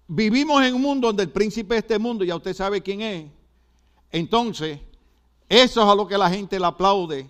vivimos 0.07 0.63
en 0.63 0.73
un 0.73 0.81
mundo 0.81 1.05
donde 1.05 1.21
el 1.21 1.29
príncipe 1.29 1.75
de 1.75 1.81
este 1.81 1.99
mundo, 1.99 2.23
ya 2.23 2.35
usted 2.35 2.55
sabe 2.55 2.81
quién 2.81 3.01
es, 3.01 3.29
entonces 4.11 4.79
eso 5.47 5.83
es 5.83 5.87
a 5.87 5.93
lo 5.93 6.07
que 6.07 6.17
la 6.17 6.31
gente 6.31 6.59
le 6.59 6.65
aplaude. 6.65 7.29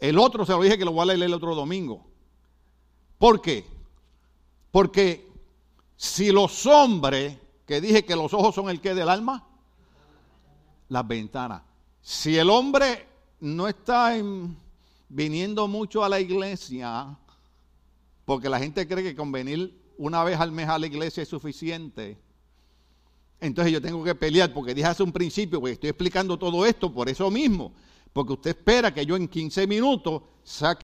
El 0.00 0.18
otro 0.18 0.44
se 0.44 0.50
lo 0.50 0.60
dije 0.60 0.76
que 0.76 0.84
lo 0.84 0.90
voy 0.90 1.02
a 1.02 1.06
leer 1.14 1.22
el 1.22 1.34
otro 1.34 1.54
domingo. 1.54 2.04
¿Por 3.16 3.40
qué? 3.40 3.64
Porque 4.72 5.30
si 5.96 6.32
los 6.32 6.66
hombres, 6.66 7.38
que 7.64 7.80
dije 7.80 8.04
que 8.04 8.16
los 8.16 8.34
ojos 8.34 8.56
son 8.56 8.68
el 8.70 8.80
que 8.80 8.92
del 8.92 9.08
alma, 9.08 9.46
las 10.88 11.06
ventanas. 11.06 11.62
Si 12.06 12.36
el 12.36 12.50
hombre 12.50 13.08
no 13.40 13.66
está 13.66 14.12
viniendo 15.08 15.66
mucho 15.66 16.04
a 16.04 16.08
la 16.10 16.20
iglesia, 16.20 17.16
porque 18.26 18.50
la 18.50 18.58
gente 18.58 18.86
cree 18.86 19.02
que 19.02 19.16
con 19.16 19.32
venir 19.32 19.74
una 19.96 20.22
vez 20.22 20.38
al 20.38 20.52
mes 20.52 20.68
a 20.68 20.78
la 20.78 20.86
iglesia 20.86 21.22
es 21.22 21.30
suficiente. 21.30 22.18
Entonces 23.40 23.72
yo 23.72 23.80
tengo 23.80 24.04
que 24.04 24.14
pelear 24.14 24.52
porque 24.52 24.74
dije 24.74 24.86
hace 24.86 25.02
un 25.02 25.12
principio, 25.12 25.60
porque 25.60 25.72
estoy 25.72 25.88
explicando 25.88 26.38
todo 26.38 26.66
esto 26.66 26.92
por 26.92 27.08
eso 27.08 27.30
mismo, 27.30 27.72
porque 28.12 28.34
usted 28.34 28.50
espera 28.50 28.92
que 28.92 29.06
yo 29.06 29.16
en 29.16 29.26
15 29.26 29.66
minutos 29.66 30.24
saque 30.42 30.82